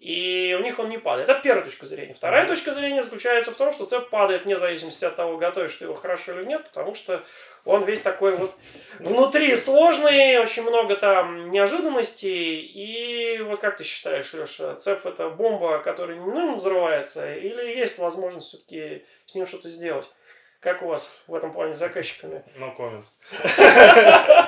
и 0.02 0.58
у 0.60 0.64
них 0.64 0.80
он 0.80 0.90
не 0.90 0.98
падает. 0.98 1.30
Это 1.30 1.40
первая 1.42 1.64
точка 1.64 1.86
зрения. 1.86 2.16
Вторая 2.16 2.48
точка 2.48 2.74
зрения 2.74 3.04
заключается 3.04 3.52
в 3.52 3.56
том, 3.56 3.72
что 3.72 3.86
цеп 3.86 4.10
падает 4.10 4.46
вне 4.46 4.58
зависимости 4.58 5.06
от 5.06 5.16
того, 5.16 5.38
готовишь 5.38 5.76
ты 5.76 5.86
его 5.86 5.94
хорошо 5.94 6.32
или 6.32 6.44
нет, 6.44 6.64
потому 6.64 6.96
что 6.96 7.24
он 7.66 7.86
весь 7.86 8.02
такой 8.02 8.36
вот 8.36 8.58
внутри 8.98 9.56
сложный, 9.56 10.40
очень 10.40 10.64
много 10.64 10.96
там 10.96 11.52
неожиданностей. 11.52 12.62
И 12.62 13.42
вот 13.44 13.60
как 13.60 13.78
ты 13.78 13.84
считаешь, 13.84 14.34
Леша, 14.34 14.74
цеп 14.74 15.06
это 15.06 15.30
бомба, 15.30 15.78
которая 15.78 16.18
неминуемо 16.18 16.56
взрывается, 16.56 17.36
или 17.36 17.78
есть 17.78 18.00
возможность 18.00 18.48
все-таки 18.48 19.06
с 19.28 19.36
ним 19.36 19.46
что-то 19.46 19.70
сделать? 19.70 20.10
Как 20.62 20.84
у 20.84 20.88
вас 20.88 21.24
в 21.26 21.34
этом 21.34 21.54
плане 21.54 21.74
с 21.74 21.78
заказчиками? 21.78 22.44
No 22.56 22.76
comments. 22.78 23.14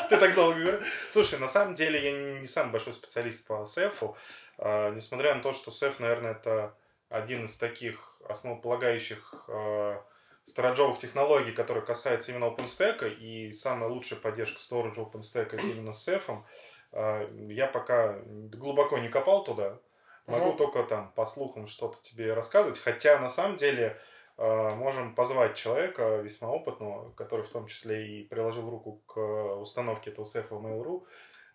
Ты 0.10 0.18
так 0.18 0.36
долго 0.36 0.60
говоришь. 0.60 0.86
Слушай, 1.10 1.40
на 1.40 1.48
самом 1.48 1.74
деле 1.74 2.04
я 2.04 2.12
не 2.40 2.46
самый 2.46 2.72
большой 2.72 2.94
специалист 2.94 3.48
по 3.48 3.66
сефу. 3.66 4.16
А, 4.58 4.92
несмотря 4.92 5.36
на 5.36 5.42
то, 5.42 5.54
что 5.54 5.72
сеф, 5.72 6.00
наверное, 6.00 6.32
это 6.32 6.76
один 7.10 7.46
из 7.46 7.58
таких 7.58 8.18
основополагающих 8.28 9.46
а, 9.48 10.04
стоrageовых 10.44 11.00
технологий, 11.00 11.52
которые 11.52 11.86
касаются 11.86 12.32
именно 12.32 12.46
OpenStack, 12.46 13.10
и 13.16 13.52
самая 13.52 13.90
лучшая 13.90 14.20
поддержка 14.20 14.60
storage 14.60 14.96
OpenStack 14.96 15.60
именно 15.62 15.92
с 15.92 16.04
сефом. 16.04 16.46
А, 16.92 17.28
я 17.48 17.68
пока 17.68 18.20
глубоко 18.26 18.98
не 18.98 19.10
копал 19.10 19.44
туда. 19.44 19.80
Могу 20.26 20.50
Мгм. 20.50 20.58
только 20.58 20.84
там 20.84 21.12
по 21.16 21.26
слухам 21.26 21.68
что-то 21.68 22.02
тебе 22.02 22.34
рассказывать. 22.34 22.80
Хотя 22.80 23.20
на 23.20 23.28
самом 23.28 23.58
деле 23.58 24.00
можем 24.38 25.14
позвать 25.16 25.56
человека 25.56 26.16
весьма 26.18 26.50
опытного, 26.50 27.08
который 27.12 27.46
в 27.46 27.50
том 27.50 27.68
числе 27.68 28.08
и 28.08 28.24
приложил 28.24 28.70
руку 28.70 29.02
к 29.06 29.18
установке 29.58 30.12
этого 30.12 30.26
сейфа 30.26 30.56
в 30.56 30.66
Mail.ru. 30.66 31.06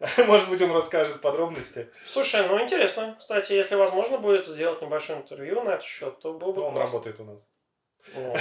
Может 0.27 0.49
быть, 0.49 0.63
он 0.63 0.73
расскажет 0.73 1.21
подробности. 1.21 1.89
Слушай, 2.07 2.47
ну 2.47 2.61
интересно. 2.63 3.17
Кстати, 3.19 3.53
если 3.53 3.75
возможно 3.75 4.19
будет 4.19 4.47
сделать 4.47 4.81
небольшое 4.81 5.21
интервью 5.21 5.63
на 5.63 5.71
этот 5.71 5.83
счет, 5.85 6.19
то 6.21 6.35
было 6.35 6.53
бы 6.53 6.63
Он 6.63 6.73
классно. 6.73 6.99
работает 6.99 7.21
у 7.21 7.25
нас. 7.25 7.49
Ну, 8.15 8.35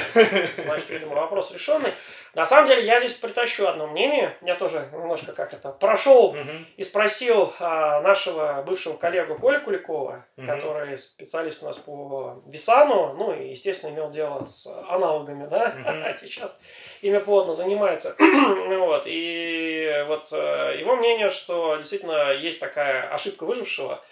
значит, 0.57 0.89
видимо, 0.89 1.15
вопрос 1.15 1.51
решенный. 1.51 1.91
На 2.33 2.45
самом 2.45 2.67
деле, 2.67 2.85
я 2.85 2.99
здесь 2.99 3.13
притащу 3.13 3.67
одно 3.67 3.87
мнение. 3.87 4.37
Я 4.41 4.55
тоже 4.55 4.87
немножко 4.91 5.33
как 5.33 5.53
это 5.53 5.71
прошел 5.71 6.35
и 6.75 6.83
спросил 6.83 7.53
а, 7.59 7.99
нашего 8.01 8.63
бывшего 8.65 8.95
коллегу 8.95 9.35
Коля 9.35 9.59
Куликова, 9.59 10.25
который 10.45 10.97
специалист 10.97 11.63
у 11.63 11.65
нас 11.65 11.77
по 11.77 12.41
Висану, 12.45 13.13
ну 13.13 13.33
и, 13.33 13.49
естественно, 13.49 13.91
имел 13.91 14.09
дело 14.09 14.43
с 14.43 14.67
аналогами, 14.87 15.47
да, 15.47 16.15
сейчас 16.21 16.55
ими 17.01 17.17
плотно 17.17 17.53
занимается. 17.53 18.15
Вот, 18.77 19.03
и 19.05 20.05
вот 20.07 20.31
э, 20.31 20.77
его 20.79 20.95
мнение, 20.95 21.29
что 21.29 21.75
действительно 21.77 22.31
есть 22.31 22.59
такая 22.59 23.09
ошибка 23.09 23.45
выжившего, 23.45 24.03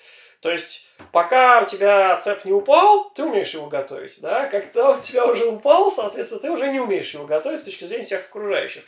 то 0.41 0.51
есть, 0.51 0.89
пока 1.11 1.61
у 1.61 1.65
тебя 1.65 2.17
цеп 2.17 2.45
не 2.45 2.51
упал, 2.51 3.09
ты 3.15 3.23
умеешь 3.23 3.53
его 3.53 3.67
готовить, 3.67 4.19
да? 4.21 4.47
Когда 4.47 4.91
у 4.91 4.99
тебя 4.99 5.25
уже 5.25 5.45
упал, 5.45 5.89
соответственно, 5.89 6.41
ты 6.41 6.51
уже 6.51 6.67
не 6.69 6.79
умеешь 6.79 7.13
его 7.13 7.25
готовить 7.25 7.59
с 7.59 7.63
точки 7.63 7.83
зрения 7.83 8.03
всех 8.03 8.25
окружающих. 8.25 8.83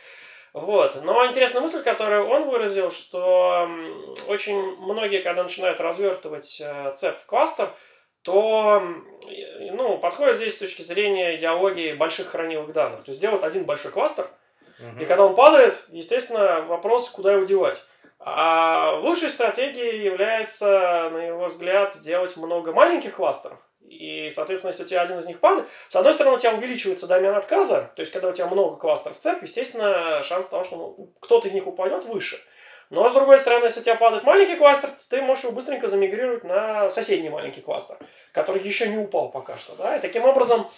Вот. 0.54 0.98
Но 1.04 1.26
интересная 1.26 1.62
мысль, 1.62 1.84
которую 1.84 2.28
он 2.28 2.50
выразил, 2.50 2.90
что 2.92 3.70
очень 4.28 4.60
многие, 4.78 5.20
когда 5.20 5.44
начинают 5.44 5.80
развертывать 5.80 6.60
э, 6.62 6.94
цеп 6.96 7.20
в 7.20 7.26
кластер, 7.26 7.72
то 8.24 8.82
ну, 9.72 9.98
подходят 10.00 10.36
здесь 10.36 10.56
с 10.56 10.60
точки 10.60 10.82
зрения 10.82 11.36
идеологии 11.36 11.94
больших 11.94 12.28
хранилок 12.28 12.74
данных. 12.74 13.06
То 13.06 13.12
есть 13.12 13.22
делают 13.22 13.44
один 13.44 13.66
большой 13.66 13.92
кластер, 13.92 14.28
Мгм. 14.80 15.00
и 15.00 15.06
когда 15.06 15.26
он 15.26 15.36
падает, 15.36 15.86
естественно, 15.90 16.62
вопрос, 16.62 17.10
куда 17.10 17.34
его 17.34 17.46
девать. 17.46 17.82
А 18.30 19.00
лучшей 19.00 19.30
стратегией 19.30 20.04
является, 20.04 21.10
на 21.14 21.28
его 21.28 21.46
взгляд, 21.46 21.94
сделать 21.94 22.36
много 22.36 22.74
маленьких 22.74 23.16
кластеров. 23.16 23.58
И, 23.88 24.30
соответственно, 24.36 24.72
если 24.72 24.84
у 24.84 24.86
тебя 24.86 25.02
один 25.02 25.20
из 25.20 25.28
них 25.28 25.40
падает, 25.40 25.70
с 25.88 25.96
одной 25.96 26.14
стороны, 26.14 26.36
у 26.36 26.40
тебя 26.40 26.54
увеличивается 26.54 27.08
домен 27.08 27.34
отказа, 27.34 27.90
то 27.96 28.02
есть, 28.02 28.12
когда 28.12 28.28
у 28.28 28.34
тебя 28.34 28.48
много 28.48 28.76
кластеров 28.76 29.18
цеп, 29.18 29.42
естественно, 29.44 30.22
шанс 30.24 30.50
того, 30.50 30.66
что 30.66 30.76
ну, 30.76 31.14
кто-то 31.22 31.48
из 31.48 31.54
них 31.54 31.68
упадет, 31.68 32.04
выше. 32.04 32.38
Но, 32.90 33.10
с 33.10 33.14
другой 33.14 33.38
стороны, 33.38 33.66
если 33.66 33.82
у 33.82 33.84
тебя 33.84 33.96
падает 33.96 34.24
маленький 34.24 34.56
кластер, 34.56 34.90
ты 35.10 35.22
можешь 35.22 35.44
его 35.44 35.54
быстренько 35.54 35.88
замигрировать 35.88 36.44
на 36.44 36.90
соседний 36.90 37.30
маленький 37.30 37.62
кластер, 37.62 37.98
который 38.32 38.64
еще 38.64 38.88
не 38.88 38.98
упал 38.98 39.30
пока 39.30 39.58
что. 39.58 39.76
Да? 39.76 39.98
И 39.98 40.02
таким 40.02 40.24
образом 40.24 40.70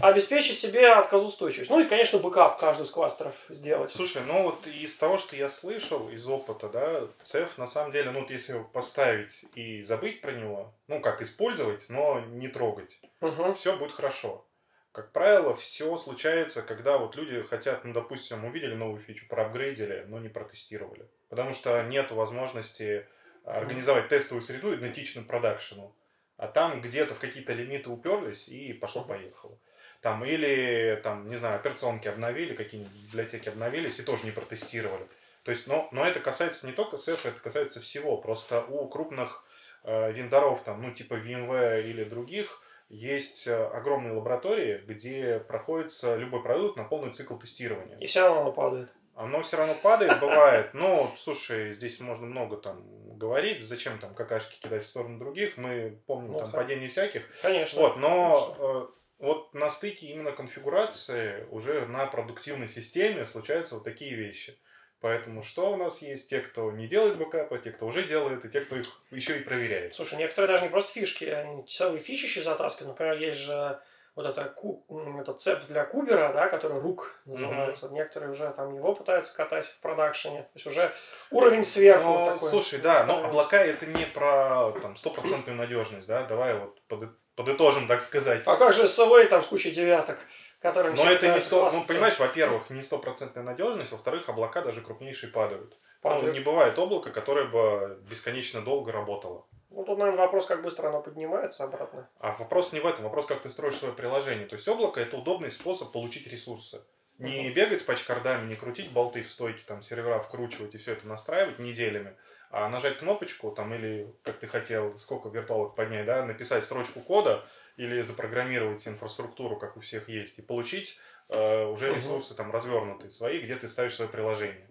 обеспечить 0.00 0.58
себе 0.58 0.92
отказоустойчивость. 0.92 1.70
Ну 1.70 1.80
и, 1.80 1.88
конечно, 1.88 2.18
бэкап 2.18 2.58
каждый 2.58 2.82
из 2.82 2.90
кластеров 2.90 3.34
сделать. 3.48 3.92
Слушай, 3.92 4.22
ну 4.26 4.42
вот 4.44 4.66
из 4.66 4.96
того, 4.96 5.18
что 5.18 5.36
я 5.36 5.48
слышал, 5.48 6.08
из 6.10 6.28
опыта, 6.28 6.68
да, 6.68 7.02
Ceph 7.24 7.56
на 7.58 7.66
самом 7.66 7.92
деле, 7.92 8.10
ну 8.10 8.20
вот 8.20 8.30
если 8.30 8.52
его 8.52 8.64
поставить 8.64 9.44
и 9.54 9.82
забыть 9.82 10.20
про 10.20 10.32
него, 10.32 10.72
ну 10.88 11.00
как 11.00 11.22
использовать, 11.22 11.88
но 11.88 12.20
не 12.20 12.48
трогать, 12.48 13.00
Мгм. 13.20 13.54
все 13.54 13.76
будет 13.76 13.92
хорошо. 13.92 14.44
Как 14.92 15.10
правило, 15.10 15.56
все 15.56 15.96
случается, 15.96 16.62
когда 16.62 16.98
вот 16.98 17.16
люди 17.16 17.42
хотят, 17.42 17.84
ну, 17.84 17.92
допустим, 17.92 18.44
увидели 18.44 18.74
новую 18.74 19.00
фичу, 19.00 19.26
проапгрейдили, 19.28 20.04
но 20.06 20.20
не 20.20 20.28
протестировали. 20.28 21.08
Потому 21.34 21.52
что 21.52 21.82
нет 21.82 22.12
возможности 22.12 23.08
организовать 23.42 24.06
тестовую 24.06 24.40
среду 24.40 24.72
идентичную 24.72 25.26
продакшену. 25.26 25.92
А 26.36 26.46
там 26.46 26.80
где-то 26.80 27.16
в 27.16 27.18
какие-то 27.18 27.52
лимиты 27.52 27.90
уперлись 27.90 28.48
и 28.48 28.72
пошло-поехало. 28.72 29.58
Там 30.00 30.24
или, 30.24 31.00
там, 31.02 31.28
не 31.28 31.34
знаю, 31.34 31.56
операционки 31.56 32.06
обновили, 32.06 32.54
какие-нибудь 32.54 32.92
библиотеки 32.92 33.48
обновились 33.48 33.98
и 33.98 34.04
тоже 34.04 34.26
не 34.26 34.30
протестировали. 34.30 35.08
То 35.42 35.50
есть, 35.50 35.66
но, 35.66 35.88
но 35.90 36.06
это 36.06 36.20
касается 36.20 36.68
не 36.68 36.72
только 36.72 36.94
SEF, 36.94 37.26
это 37.28 37.40
касается 37.40 37.80
всего. 37.80 38.16
Просто 38.16 38.62
у 38.62 38.86
крупных 38.86 39.44
э, 39.82 40.12
вендоров, 40.12 40.62
там, 40.62 40.82
ну, 40.82 40.92
типа 40.92 41.14
VMware 41.14 41.82
или 41.82 42.04
других, 42.04 42.62
есть 42.88 43.48
э, 43.48 43.56
огромные 43.56 44.12
лаборатории, 44.14 44.84
где 44.86 45.40
проходится 45.40 46.14
любой 46.14 46.44
продукт 46.44 46.76
на 46.76 46.84
полный 46.84 47.12
цикл 47.12 47.36
тестирования. 47.36 47.96
И 47.96 48.06
все 48.06 48.20
равно 48.20 48.52
падает. 48.52 48.94
Оно 49.16 49.42
все 49.42 49.56
равно 49.56 49.74
падает, 49.74 50.18
бывает. 50.20 50.74
Но, 50.74 51.12
слушай, 51.16 51.72
здесь 51.74 52.00
можно 52.00 52.26
много 52.26 52.56
там 52.56 52.82
говорить, 53.16 53.62
зачем 53.62 53.98
там 53.98 54.14
какашки 54.14 54.60
кидать 54.60 54.82
в 54.82 54.88
сторону 54.88 55.18
других. 55.18 55.56
Мы 55.56 55.98
помним 56.06 56.32
Ну, 56.32 56.38
там 56.38 56.50
да. 56.50 56.58
падений 56.58 56.88
всяких. 56.88 57.22
Конечно. 57.42 57.80
Вот, 57.80 57.96
но 57.96 58.56
э, 58.58 58.94
вот 59.18 59.54
на 59.54 59.70
стыке 59.70 60.06
именно 60.08 60.32
конфигурации 60.32 61.46
уже 61.50 61.86
на 61.86 62.06
продуктивной 62.06 62.68
системе 62.68 63.24
случаются 63.26 63.76
вот 63.76 63.84
такие 63.84 64.14
вещи. 64.14 64.58
Поэтому 65.00 65.42
что 65.42 65.70
у 65.70 65.76
нас 65.76 66.00
есть? 66.02 66.30
Те, 66.30 66.40
кто 66.40 66.72
не 66.72 66.86
делает 66.88 67.18
бэкапа, 67.18 67.58
те, 67.58 67.70
кто 67.70 67.86
уже 67.86 68.02
делает, 68.04 68.44
и 68.44 68.48
те, 68.48 68.62
кто 68.62 68.76
их 68.76 68.88
еще 69.10 69.36
и 69.38 69.42
проверяет. 69.42 69.94
Слушай, 69.94 70.18
некоторые 70.18 70.48
даже 70.52 70.64
не 70.64 70.70
просто 70.70 70.94
фишки, 70.94 71.24
они 71.26 71.62
целые 71.64 72.00
фичи 72.00 72.24
еще 72.24 72.42
затаскивают. 72.42 72.98
Например, 72.98 73.18
есть 73.18 73.40
же 73.40 73.78
вот 74.14 74.26
это 74.26 74.44
ку, 74.44 74.86
этот 75.20 75.40
цеп 75.40 75.64
для 75.66 75.84
кубера, 75.84 76.32
да, 76.32 76.48
который 76.48 76.80
рук 76.80 77.20
называется. 77.24 77.82
Вот 77.82 77.92
некоторые 77.92 78.30
уже 78.30 78.48
там 78.50 78.74
его 78.74 78.94
пытаются 78.94 79.36
катать 79.36 79.66
в 79.66 79.80
продакшене. 79.80 80.42
То 80.42 80.50
есть 80.54 80.66
уже 80.66 80.92
уровень 81.30 81.64
сверху 81.64 82.04
Но, 82.08 82.26
такой. 82.26 82.48
слушай, 82.48 82.80
да, 82.80 83.04
но 83.06 83.24
облака 83.24 83.58
это 83.58 83.86
не 83.86 84.04
про 84.06 84.72
там 84.82 84.94
стопроцентную 84.96 85.56
надежность, 85.56 86.06
да, 86.06 86.22
давай 86.24 86.56
вот 86.56 86.80
поды- 86.88 87.10
подытожим, 87.34 87.88
так 87.88 88.02
сказать. 88.02 88.42
А 88.46 88.56
как 88.56 88.72
же 88.72 88.84
SLA 88.84 89.26
там 89.26 89.42
с 89.42 89.46
кучей 89.46 89.72
девяток, 89.72 90.18
которые 90.60 90.94
Но 90.94 91.04
это 91.10 91.34
не 91.34 91.40
сто, 91.40 91.68
ну 91.72 91.84
понимаешь, 91.84 92.18
во-первых, 92.18 92.70
не 92.70 92.82
стопроцентная 92.82 93.42
надежность, 93.42 93.90
во-вторых, 93.90 94.28
облака 94.28 94.62
даже 94.62 94.80
крупнейшие 94.80 95.32
падают. 95.32 95.74
Ну, 96.04 96.10
Падают. 96.10 96.34
не 96.34 96.40
бывает 96.40 96.78
облака, 96.78 97.10
которое 97.10 97.46
бы 97.46 97.98
бесконечно 98.08 98.60
долго 98.60 98.92
работало. 98.92 99.46
Ну, 99.74 99.84
тут, 99.84 99.98
наверное, 99.98 100.20
вопрос, 100.20 100.46
как 100.46 100.62
быстро 100.62 100.88
оно 100.88 101.02
поднимается 101.02 101.64
обратно. 101.64 102.08
А 102.20 102.32
вопрос 102.34 102.72
не 102.72 102.78
в 102.78 102.86
этом, 102.86 103.04
вопрос, 103.04 103.26
как 103.26 103.42
ты 103.42 103.50
строишь 103.50 103.76
свое 103.76 103.92
приложение. 103.92 104.46
То 104.46 104.54
есть 104.54 104.68
облако 104.68 105.00
это 105.00 105.16
удобный 105.16 105.50
способ 105.50 105.90
получить 105.90 106.28
ресурсы. 106.28 106.80
Не 107.18 107.50
бегать 107.50 107.80
с 107.80 107.84
пачкардами, 107.84 108.48
не 108.48 108.54
крутить 108.54 108.92
болты 108.92 109.22
в 109.22 109.30
стойке, 109.30 109.62
там 109.66 109.82
сервера 109.82 110.18
вкручивать 110.20 110.74
и 110.74 110.78
все 110.78 110.92
это 110.92 111.06
настраивать 111.06 111.60
неделями, 111.60 112.16
а 112.50 112.68
нажать 112.68 112.98
кнопочку 112.98 113.50
там 113.52 113.72
или, 113.74 114.12
как 114.22 114.38
ты 114.38 114.46
хотел, 114.46 114.98
сколько 114.98 115.28
виртуалок 115.28 115.74
поднять, 115.74 116.06
да, 116.06 116.24
написать 116.24 116.64
строчку 116.64 117.00
кода 117.00 117.44
или 117.76 118.00
запрограммировать 118.00 118.86
инфраструктуру, 118.86 119.56
как 119.56 119.76
у 119.76 119.80
всех 119.80 120.08
есть, 120.08 120.38
и 120.38 120.42
получить 120.42 121.00
э, 121.28 121.64
уже 121.66 121.92
ресурсы 121.94 122.34
там 122.34 122.50
развернутые 122.50 123.10
свои, 123.10 123.40
где 123.40 123.56
ты 123.56 123.68
ставишь 123.68 123.94
свое 123.94 124.10
приложение 124.10 124.68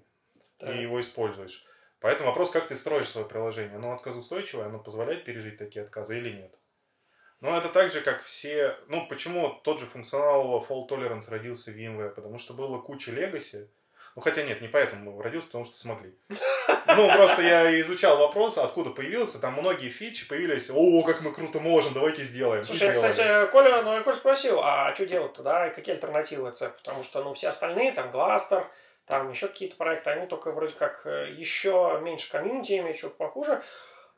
так. 0.59 0.75
и 0.75 0.81
его 0.81 0.99
используешь. 0.99 1.65
Поэтому 2.03 2.27
вопрос, 2.27 2.51
как 2.51 2.67
ты 2.67 2.75
строишь 2.75 3.07
свое 3.07 3.25
приложение. 3.25 3.77
Оно 3.77 3.93
отказоустойчивое, 3.93 4.65
оно 4.65 4.77
позволяет 4.77 5.23
пережить 5.23 5.55
такие 5.55 5.85
отказы 5.85 6.17
или 6.17 6.31
нет? 6.31 6.53
Но 7.39 7.57
это 7.57 7.69
так 7.69 7.93
же, 7.93 8.01
как 8.01 8.23
все... 8.23 8.75
Ну, 8.89 9.07
почему 9.07 9.61
тот 9.63 9.79
же 9.79 9.85
функционал 9.85 10.65
Fault 10.67 10.89
Tolerance 10.89 11.31
родился 11.31 11.71
в 11.71 11.77
VMware? 11.77 12.09
Потому 12.09 12.39
что 12.39 12.53
было 12.53 12.77
куча 12.79 13.11
Legacy. 13.11 13.69
Ну, 14.17 14.21
хотя 14.21 14.43
нет, 14.43 14.59
не 14.59 14.67
поэтому 14.67 15.21
родился, 15.21 15.47
потому 15.47 15.63
что 15.63 15.77
смогли. 15.77 16.13
Ну, 16.85 17.07
просто 17.15 17.41
я 17.41 17.79
изучал 17.79 18.17
вопрос, 18.17 18.57
откуда 18.57 18.89
появился. 18.89 19.39
Там 19.39 19.53
многие 19.53 19.89
фичи 19.89 20.27
появились. 20.27 20.69
О, 20.69 21.03
как 21.03 21.21
мы 21.21 21.31
круто 21.31 21.61
можем, 21.61 21.93
давайте 21.93 22.23
сделаем. 22.23 22.65
Слушай, 22.65 22.93
кстати, 22.93 23.49
Коля, 23.51 23.81
ну, 23.81 23.93
я 23.93 24.01
Коля 24.01 24.17
спросил, 24.17 24.59
а 24.61 24.93
что 24.93 25.05
делать-то, 25.05 25.41
да, 25.41 25.67
и 25.67 25.73
какие 25.73 25.95
альтернативы 25.95 26.53
C? 26.53 26.67
Потому 26.69 27.05
что, 27.05 27.23
ну, 27.23 27.33
все 27.33 27.47
остальные, 27.47 27.93
там, 27.93 28.11
Гластер, 28.11 28.67
там 29.05 29.29
еще 29.29 29.47
какие-то 29.47 29.75
проекты, 29.75 30.09
они 30.09 30.27
только 30.27 30.51
вроде 30.51 30.73
как 30.75 31.05
э, 31.05 31.31
еще 31.31 31.99
меньше 32.01 32.31
комьюнити 32.31 32.77
имеют, 32.79 32.97
что 32.97 33.09
похуже. 33.09 33.61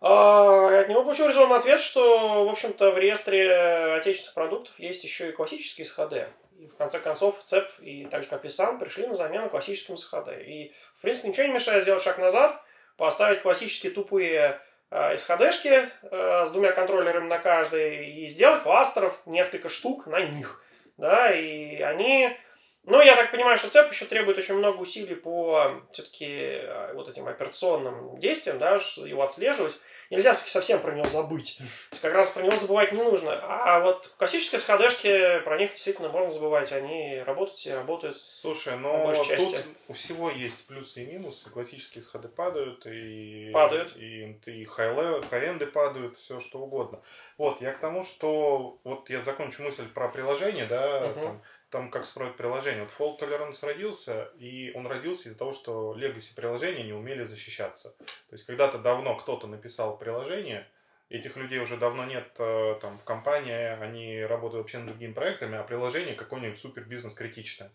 А, 0.01 0.81
от 0.81 0.89
него 0.89 1.03
получил 1.03 1.27
резонный 1.27 1.57
ответ, 1.57 1.79
что, 1.79 2.45
в 2.45 2.49
общем-то, 2.49 2.91
в 2.91 2.97
реестре 2.97 3.95
отечественных 3.95 4.35
продуктов 4.35 4.77
есть 4.77 5.03
еще 5.03 5.29
и 5.29 5.31
классические 5.31 5.87
SHD. 5.87 6.27
И 6.59 6.67
в 6.67 6.75
конце 6.75 6.99
концов 6.99 7.41
ЦЕП 7.43 7.67
и 7.79 8.05
так 8.05 8.23
же 8.23 8.29
пришли 8.29 9.07
на 9.07 9.13
замену 9.13 9.49
классическим 9.49 9.95
SHD. 9.95 10.43
И, 10.43 10.73
в 10.97 11.01
принципе, 11.01 11.29
ничего 11.29 11.47
не 11.47 11.53
мешает 11.53 11.83
сделать 11.83 12.03
шаг 12.03 12.17
назад, 12.17 12.61
поставить 12.97 13.41
классические 13.41 13.91
тупые 13.91 14.59
SHD-шки 14.91 15.89
э, 16.03 16.45
с 16.45 16.51
двумя 16.51 16.71
контроллерами 16.71 17.27
на 17.27 17.39
каждой 17.39 18.07
и 18.07 18.27
сделать 18.27 18.61
кластеров 18.61 19.19
несколько 19.25 19.69
штук 19.69 20.05
на 20.05 20.21
них. 20.21 20.61
Да, 20.97 21.31
и 21.31 21.81
они 21.81 22.37
ну, 22.85 23.01
я 23.01 23.15
так 23.15 23.31
понимаю, 23.31 23.57
что 23.57 23.69
ЦЕП 23.69 23.91
еще 23.91 24.05
требует 24.05 24.37
очень 24.37 24.55
много 24.55 24.77
усилий 24.77 25.15
по 25.15 25.81
все-таки 25.91 26.25
э, 26.27 26.93
вот 26.93 27.09
этим 27.09 27.27
операционным 27.27 28.17
действиям, 28.19 28.59
да, 28.59 28.75
его 28.75 29.23
отслеживать 29.23 29.79
нельзя 30.09 30.31
все-таки 30.31 30.51
совсем 30.51 30.79
про 30.81 30.93
него 30.93 31.07
забыть. 31.07 31.57
То 31.57 31.63
есть 31.91 32.01
как 32.01 32.13
раз 32.13 32.29
про 32.29 32.43
него 32.43 32.55
забывать 32.57 32.91
не 32.91 33.01
нужно. 33.01 33.39
А 33.41 33.79
вот 33.79 34.13
классические 34.17 34.59
сходешки, 34.59 35.39
про 35.39 35.57
них 35.57 35.71
действительно 35.71 36.09
можно 36.09 36.31
забывать. 36.31 36.71
Они 36.71 37.21
работают 37.25 37.65
и 37.65 37.71
работают. 37.71 38.17
Слушай, 38.17 38.77
но 38.77 39.13
тут 39.13 39.57
у 39.87 39.93
всего 39.93 40.29
есть 40.29 40.67
плюсы 40.67 41.03
и 41.03 41.05
минусы. 41.05 41.49
Классические 41.49 42.01
сходы 42.01 42.27
падают, 42.27 42.85
и, 42.85 43.51
падают. 43.53 43.95
и, 43.95 44.39
и, 44.45 44.61
и 44.61 44.65
хай-энды 44.65 45.67
падают, 45.67 46.17
все 46.17 46.39
что 46.39 46.59
угодно. 46.59 47.01
Вот, 47.37 47.61
я 47.61 47.73
к 47.73 47.79
тому, 47.79 48.03
что 48.03 48.79
вот 48.83 49.09
я 49.09 49.21
закончу 49.21 49.63
мысль 49.63 49.87
про 49.93 50.07
приложение, 50.09 50.65
да, 50.65 51.07
угу. 51.07 51.21
там, 51.21 51.41
там 51.75 51.91
как 51.91 52.05
строить 52.05 52.37
приложение. 52.37 52.83
Вот 52.83 52.93
Fault 52.97 53.19
Tolerance 53.19 53.65
родился, 53.65 54.31
и 54.39 54.71
он 54.75 54.87
родился 54.87 55.27
из-за 55.27 55.37
того, 55.37 55.51
что 55.51 55.93
legacy 55.93 56.33
приложения 56.33 56.83
не 56.83 56.93
умели 56.93 57.25
защищаться. 57.25 57.97
То 57.97 58.33
есть 58.35 58.45
когда-то 58.45 58.77
давно 58.77 59.17
кто-то 59.17 59.45
написал 59.47 59.97
приложение, 59.97 60.65
этих 61.09 61.35
людей 61.35 61.59
уже 61.59 61.75
давно 61.75 62.05
нет 62.05 62.33
э, 62.39 62.77
там 62.79 62.97
в 62.97 63.03
компании, 63.03 63.77
они 63.83 64.23
работают 64.23 64.61
вообще 64.61 64.77
над 64.77 64.87
другими 64.87 65.11
проектами, 65.11 65.57
а 65.57 65.63
приложение 65.63 66.15
какое-нибудь 66.15 66.57
супер 66.57 66.83
бизнес 66.83 67.13
критичное. 67.13 67.71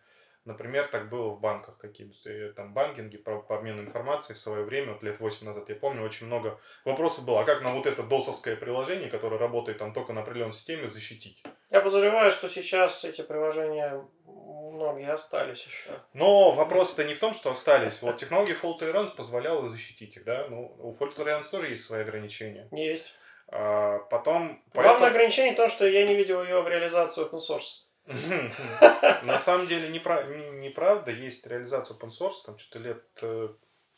Например, 0.46 0.86
так 0.86 1.10
было 1.10 1.28
в 1.28 1.40
банках 1.40 1.76
какие-то, 1.76 2.30
э, 2.30 2.52
там, 2.54 2.72
банкинги 2.72 3.18
по, 3.18 3.42
по 3.42 3.58
обмену 3.58 3.82
информацией 3.82 4.36
в 4.36 4.40
свое 4.40 4.64
время, 4.64 4.94
вот 4.94 5.02
лет 5.02 5.20
8 5.20 5.46
назад, 5.46 5.68
я 5.68 5.74
помню, 5.74 6.02
очень 6.02 6.26
много 6.26 6.58
вопросов 6.86 7.26
было, 7.26 7.42
а 7.42 7.44
как 7.44 7.62
на 7.62 7.74
вот 7.74 7.84
это 7.84 8.02
досовское 8.02 8.56
приложение, 8.56 9.10
которое 9.10 9.36
работает 9.36 9.76
там 9.76 9.92
только 9.92 10.14
на 10.14 10.22
определенной 10.22 10.54
системе, 10.54 10.88
защитить? 10.88 11.44
Я 11.70 11.80
подозреваю, 11.80 12.30
что 12.33 12.48
сейчас 12.48 13.04
эти 13.04 13.22
приложения 13.22 14.04
многие 14.24 15.12
остались 15.12 15.62
еще. 15.64 15.90
Но 16.14 16.52
вопрос-то 16.52 17.04
не 17.04 17.14
в 17.14 17.18
том, 17.18 17.33
что 17.35 17.50
остались. 17.50 18.02
Вот 18.02 18.16
технология 18.16 18.56
Fault 18.61 18.80
Tolerance 18.80 19.14
позволяла 19.14 19.68
защитить 19.68 20.16
их, 20.16 20.24
да? 20.24 20.46
Ну, 20.48 20.74
у 20.78 20.92
Fault 20.92 21.16
Tolerance 21.16 21.50
тоже 21.50 21.68
есть 21.68 21.85
свои 21.85 22.02
ограничения. 22.02 22.68
Есть. 22.72 23.14
А, 23.48 23.98
потом... 24.11 24.62
Главное 24.72 24.94
поэтому... 24.94 25.06
ограничение 25.06 25.52
в 25.52 25.56
том, 25.56 25.68
что 25.68 25.87
я 25.87 26.06
не 26.06 26.14
видел 26.14 26.42
ее 26.42 26.61
в 26.61 26.68
реализации 26.68 27.24
open 27.24 27.38
source. 27.38 27.87
На 29.24 29.38
самом 29.38 29.66
деле 29.66 29.88
неправда, 29.88 31.11
есть 31.12 31.46
реализация 31.46 31.96
open 31.96 32.09
source, 32.09 32.44
там 32.46 32.59
что-то 32.59 32.83
лет 32.83 33.04
э, 33.22 33.48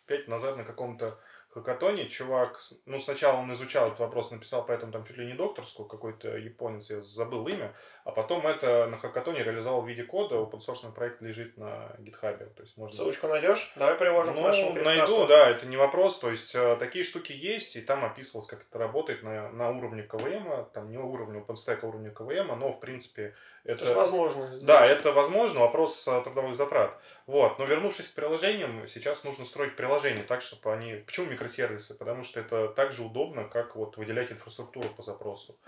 пять 0.06 0.28
назад 0.28 0.56
на 0.56 0.64
каком-то 0.64 1.18
хакатоне 1.54 2.08
чувак, 2.08 2.60
ну, 2.86 2.98
сначала 3.00 3.40
он 3.40 3.52
изучал 3.52 3.88
этот 3.88 4.00
вопрос, 4.00 4.30
написал 4.30 4.64
поэтому 4.64 4.92
там 4.92 5.04
чуть 5.04 5.18
ли 5.18 5.26
не 5.26 5.34
докторскую, 5.34 5.86
какой-то 5.86 6.36
японец, 6.36 6.90
я 6.90 7.02
забыл 7.02 7.46
имя, 7.46 7.74
а 8.04 8.10
потом 8.10 8.46
это 8.46 8.86
на 8.86 8.96
хакатоне 8.96 9.42
реализовал 9.42 9.82
в 9.82 9.88
виде 9.88 10.02
кода, 10.02 10.36
open 10.36 10.92
проект 10.92 11.20
лежит 11.20 11.58
на 11.58 11.94
гитхабе. 11.98 12.46
То 12.46 12.62
есть 12.62 12.76
можно... 12.76 12.96
Ссылочку 12.96 13.28
найдешь? 13.28 13.72
Давай 13.76 13.96
приложим 13.96 14.34
ну, 14.34 14.42
к 14.42 14.44
нашему 14.46 14.74
найду, 14.74 15.26
да, 15.26 15.50
это 15.50 15.66
не 15.66 15.76
вопрос, 15.76 16.18
то 16.18 16.30
есть 16.30 16.54
э, 16.54 16.76
такие 16.78 17.04
штуки 17.04 17.32
есть, 17.32 17.76
и 17.76 17.82
там 17.82 18.04
описывалось, 18.04 18.48
как 18.48 18.62
это 18.62 18.78
работает 18.78 19.22
на, 19.22 19.50
на 19.50 19.70
уровне 19.70 20.02
КВМ, 20.02 20.66
там 20.72 20.90
не 20.90 20.98
уровне 20.98 21.40
OpenStack, 21.40 21.80
а 21.82 21.86
уровне 21.86 22.10
КВМ, 22.10 22.58
но 22.58 22.72
в 22.72 22.80
принципе 22.80 23.34
это... 23.64 23.84
Это 23.84 23.94
возможно. 23.94 24.58
Да, 24.60 24.84
это 24.84 25.12
возможно, 25.12 25.60
вопрос 25.60 26.06
э, 26.08 26.20
трудовых 26.24 26.54
затрат. 26.54 26.98
Вот, 27.26 27.58
но 27.58 27.64
вернувшись 27.64 28.08
к 28.08 28.14
приложениям, 28.16 28.88
сейчас 28.88 29.22
нужно 29.22 29.44
строить 29.44 29.76
приложения 29.76 30.24
так, 30.24 30.42
чтобы 30.42 30.72
они... 30.72 30.94
Почему 30.94 31.28
микросервисы? 31.42 31.98
Потому 31.98 32.22
что 32.22 32.40
это 32.40 32.68
так 32.68 32.92
же 32.92 33.02
удобно, 33.02 33.44
как 33.44 33.76
вот 33.76 33.96
выделять 33.96 34.32
инфраструктуру 34.32 34.88
по 34.90 35.02
запросу. 35.02 35.58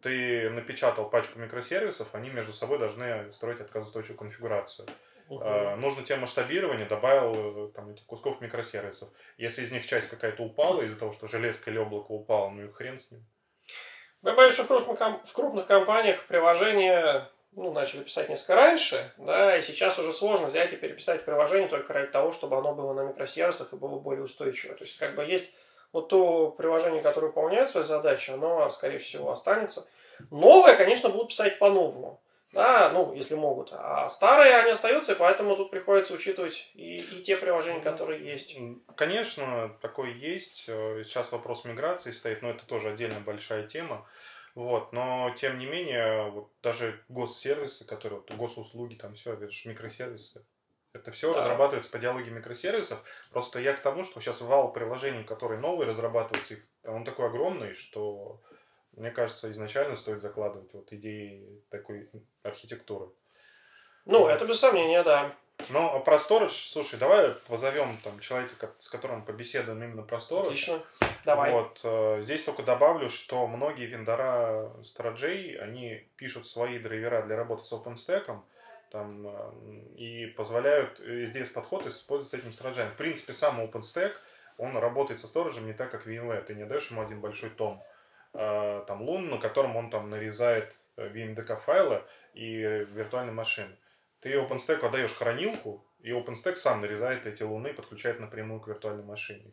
Ты 0.00 0.50
напечатал 0.50 1.08
пачку 1.08 1.38
микросервисов, 1.38 2.14
они 2.14 2.30
между 2.30 2.52
собой 2.52 2.78
должны 2.78 3.30
строить 3.32 3.60
отказоустойчивую 3.60 4.18
конфигурацию. 4.18 4.88
Угу. 5.28 5.76
Нужно 5.76 6.02
тебе 6.02 6.16
масштабирование, 6.16 6.86
добавил 6.86 7.68
э, 7.68 7.72
там 7.72 7.90
этих 7.90 8.04
кусков 8.04 8.40
микросервисов. 8.40 9.08
Если 9.38 9.62
из 9.62 9.70
них 9.70 9.86
часть 9.86 10.10
какая-то 10.10 10.42
упала 10.42 10.82
из-за 10.82 10.98
того, 10.98 11.12
что 11.12 11.28
железка 11.28 11.70
или 11.70 11.78
облако 11.78 12.10
упало, 12.10 12.50
ну 12.50 12.64
и 12.64 12.72
хрен 12.72 12.98
с 12.98 13.10
ним. 13.10 13.24
Боюсь, 14.20 14.54
что 14.54 14.64
в 14.64 15.32
крупных 15.32 15.66
компаниях 15.66 16.26
приложения 16.26 17.30
ну, 17.54 17.72
начали 17.72 18.02
писать 18.02 18.28
несколько 18.28 18.54
раньше, 18.54 19.12
да, 19.18 19.56
и 19.56 19.62
сейчас 19.62 19.98
уже 19.98 20.12
сложно 20.12 20.48
взять 20.48 20.72
и 20.72 20.76
переписать 20.76 21.24
приложение 21.24 21.68
только 21.68 21.92
ради 21.92 22.10
того, 22.10 22.32
чтобы 22.32 22.56
оно 22.56 22.74
было 22.74 22.92
на 22.94 23.02
микросервисах 23.02 23.72
и 23.72 23.76
было 23.76 23.98
более 23.98 24.24
устойчиво. 24.24 24.74
То 24.74 24.84
есть, 24.84 24.98
как 24.98 25.14
бы 25.14 25.24
есть 25.24 25.52
вот 25.92 26.08
то 26.08 26.50
приложение, 26.50 27.02
которое 27.02 27.26
выполняет 27.26 27.70
свои 27.70 27.84
задачи, 27.84 28.30
оно, 28.30 28.68
скорее 28.70 28.98
всего, 28.98 29.30
останется. 29.30 29.86
Новое, 30.30 30.76
конечно, 30.76 31.10
будут 31.10 31.28
писать 31.28 31.58
по-новому. 31.58 32.20
Да, 32.52 32.90
ну, 32.90 33.14
если 33.14 33.34
могут. 33.34 33.70
А 33.72 34.10
старые, 34.10 34.54
они 34.54 34.72
остаются, 34.72 35.12
и 35.12 35.16
поэтому 35.16 35.56
тут 35.56 35.70
приходится 35.70 36.12
учитывать 36.12 36.70
и, 36.74 37.00
и 37.00 37.22
те 37.22 37.38
приложения, 37.38 37.80
которые 37.80 38.22
есть. 38.22 38.56
Конечно, 38.94 39.74
такое 39.80 40.10
есть. 40.10 40.64
Сейчас 40.66 41.32
вопрос 41.32 41.64
миграции 41.64 42.10
стоит, 42.10 42.42
но 42.42 42.50
это 42.50 42.66
тоже 42.66 42.90
отдельно 42.90 43.20
большая 43.20 43.66
тема. 43.66 44.06
Вот, 44.54 44.92
но 44.92 45.32
тем 45.36 45.58
не 45.58 45.66
менее, 45.66 46.30
вот 46.30 46.50
даже 46.62 47.02
госсервисы, 47.08 47.86
которые, 47.86 48.20
вот, 48.20 48.30
госуслуги, 48.36 48.94
там 48.94 49.14
все, 49.14 49.32
это 49.32 49.50
же 49.50 49.68
микросервисы. 49.68 50.44
Это 50.92 51.10
все 51.10 51.32
да. 51.32 51.38
разрабатывается 51.38 51.90
по 51.90 51.98
диалоге 51.98 52.30
микросервисов. 52.30 53.02
Просто 53.30 53.60
я 53.60 53.72
к 53.72 53.80
тому, 53.80 54.04
что 54.04 54.20
сейчас 54.20 54.42
вал 54.42 54.72
приложений, 54.72 55.24
которые 55.24 55.58
новые 55.58 55.88
разрабатываются, 55.88 56.56
он 56.84 57.04
такой 57.04 57.28
огромный, 57.28 57.74
что 57.74 58.42
мне 58.92 59.10
кажется, 59.10 59.50
изначально 59.50 59.96
стоит 59.96 60.20
закладывать 60.20 60.72
вот 60.74 60.92
идеи 60.92 61.62
такой 61.70 62.10
архитектуры. 62.42 63.08
Ну, 64.04 64.26
это 64.26 64.44
без 64.44 64.58
сомнения, 64.58 65.02
да. 65.02 65.34
Ну, 65.68 65.96
а 65.96 66.00
про 66.00 66.16
Storage, 66.16 66.48
слушай, 66.48 66.98
давай 66.98 67.30
позовем 67.46 67.96
там 68.02 68.18
человека, 68.20 68.72
с 68.78 68.88
которым 68.88 69.24
побеседуем 69.24 69.82
именно 69.82 70.02
про 70.02 70.18
Storage. 70.18 70.46
Отлично, 70.46 70.78
давай. 71.24 71.52
Вот, 71.52 71.80
э, 71.84 72.18
здесь 72.20 72.44
только 72.44 72.62
добавлю, 72.62 73.08
что 73.08 73.46
многие 73.46 73.86
вендора 73.86 74.72
стоraджей, 74.82 75.56
они 75.58 76.06
пишут 76.16 76.46
свои 76.46 76.78
драйвера 76.78 77.22
для 77.22 77.36
работы 77.36 77.64
с 77.64 77.72
OpenStack, 77.72 78.40
там, 78.90 79.26
э, 79.26 79.52
и 79.96 80.26
позволяют 80.26 81.00
э, 81.00 81.26
здесь 81.26 81.50
подход 81.50 81.86
использовать 81.86 82.30
с 82.30 82.34
этим 82.34 82.52
стоraджем. 82.52 82.90
В 82.90 82.96
принципе, 82.96 83.32
сам 83.32 83.60
OpenStack, 83.60 84.14
он 84.58 84.76
работает 84.76 85.20
со 85.20 85.26
сториджем 85.26 85.66
не 85.66 85.72
так, 85.72 85.90
как 85.90 86.06
VMware. 86.06 86.42
Ты 86.42 86.54
не 86.54 86.64
даешь 86.64 86.90
ему 86.90 87.02
один 87.02 87.20
большой 87.20 87.50
том, 87.50 87.82
там, 88.32 89.02
лун, 89.02 89.28
на 89.28 89.36
котором 89.38 89.76
он 89.76 89.90
там 89.90 90.08
нарезает 90.08 90.74
VMDK 90.96 91.60
файлы 91.60 92.02
и 92.32 92.56
виртуальные 92.56 93.34
машины. 93.34 93.76
Ты 94.22 94.32
OpenStack 94.34 94.86
отдаешь 94.86 95.12
хранилку, 95.12 95.84
и 96.00 96.10
OpenStack 96.10 96.56
сам 96.56 96.80
нарезает 96.80 97.26
эти 97.26 97.42
луны 97.42 97.74
подключает 97.74 98.20
напрямую 98.20 98.60
к 98.60 98.68
виртуальной 98.68 99.04
машине. 99.04 99.52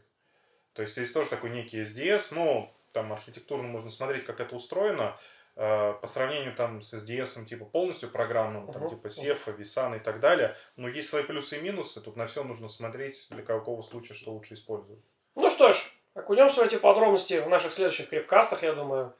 То 0.73 0.83
есть 0.83 0.93
здесь 0.93 1.11
тоже 1.11 1.29
такой 1.29 1.49
некий 1.49 1.81
SDS, 1.81 2.35
но 2.35 2.71
там 2.93 3.11
архитектурно 3.11 3.67
можно 3.67 3.89
смотреть, 3.91 4.25
как 4.25 4.39
это 4.39 4.55
устроено. 4.55 5.17
э, 5.55 5.93
по 5.99 6.07
сравнению 6.07 6.55
там 6.55 6.81
с 6.81 6.93
SDS, 6.93 7.43
типа 7.45 7.65
полностью 7.65 8.09
программным, 8.09 8.71
там 8.71 8.83
Мгм. 8.83 8.91
типа 8.91 9.09
Сефа, 9.09 9.51
Висана 9.51 9.95
и 9.95 9.99
так 9.99 10.21
далее, 10.21 10.55
но 10.77 10.87
есть 10.87 11.09
свои 11.09 11.23
плюсы 11.23 11.57
и 11.57 11.61
минусы, 11.61 11.99
тут 11.99 12.15
на 12.15 12.27
все 12.27 12.45
нужно 12.45 12.69
смотреть, 12.69 13.27
для 13.31 13.43
какого 13.43 13.81
случая 13.81 14.13
что 14.13 14.31
лучше 14.31 14.53
использовать. 14.53 15.03
Ну 15.35 15.49
что 15.49 15.73
ж, 15.73 15.91
окунемся 16.13 16.61
в 16.61 16.65
эти 16.65 16.77
подробности 16.77 17.41
в 17.41 17.49
наших 17.49 17.73
следующих 17.73 18.07
крипкастах, 18.07 18.63
я 18.63 18.71
думаю. 18.71 19.13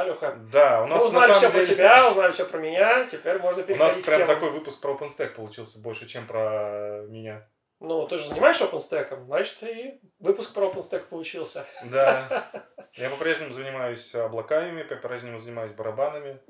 Алёха, 0.00 0.36
Да, 0.52 0.82
у 0.82 0.84
мы 0.86 0.90
нас 0.90 1.00
на 1.00 1.06
узнали 1.06 1.30
все 1.32 1.40
самом 1.40 1.52
про 1.52 1.60
деле... 1.64 1.74
тебя, 1.74 2.08
узнали 2.10 2.32
все 2.32 2.44
про 2.44 2.58
меня, 2.58 3.04
теперь 3.06 3.38
можно 3.38 3.62
У 3.62 3.64
переходить 3.64 3.94
нас 3.96 4.02
к 4.02 4.04
прям 4.06 4.18
темам. 4.20 4.34
такой 4.34 4.50
выпуск 4.50 4.80
про 4.82 4.92
OpenStack 4.92 5.28
получился 5.28 5.80
больше, 5.80 6.06
чем 6.06 6.26
про 6.26 7.02
меня. 7.08 7.48
Ну, 7.80 8.06
ты 8.06 8.18
же 8.18 8.28
занимаешься 8.28 8.64
OpenStack, 8.64 9.24
значит, 9.24 9.62
и 9.62 10.00
выпуск 10.18 10.54
про 10.54 10.66
OpenStack 10.66 11.04
получился. 11.08 11.64
Да. 11.84 12.46
Я 12.94 13.08
по-прежнему 13.10 13.52
занимаюсь 13.52 14.14
облаками, 14.14 14.82
по-прежнему 14.82 15.38
занимаюсь 15.38 15.72
барабанами. 15.72 16.40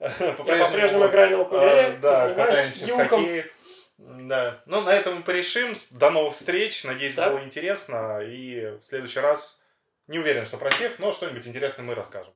Я 0.00 0.32
по-прежнему 0.32 1.06
играю 1.06 1.38
на 1.38 1.42
укулеле, 1.42 1.80
А, 1.86 1.98
Да, 2.00 2.28
катаемся 2.34 2.84
в 2.84 2.88
юком. 2.88 3.06
хоккей. 3.08 3.44
Да. 3.98 4.62
Ну, 4.66 4.80
на 4.82 4.90
этом 4.92 5.16
мы 5.16 5.22
порешим. 5.22 5.74
До 5.92 6.10
новых 6.10 6.34
встреч. 6.34 6.82
Надеюсь, 6.84 7.14
Да. 7.14 7.30
было 7.30 7.42
интересно. 7.44 8.20
И 8.20 8.76
в 8.78 8.80
следующий 8.82 9.20
раз 9.20 9.64
не 10.08 10.18
уверен, 10.18 10.46
что 10.46 10.56
про 10.58 10.70
всех, 10.70 10.98
но 10.98 11.12
что-нибудь 11.12 11.46
интересное 11.46 11.84
мы 11.84 11.94
расскажем. 11.94 12.34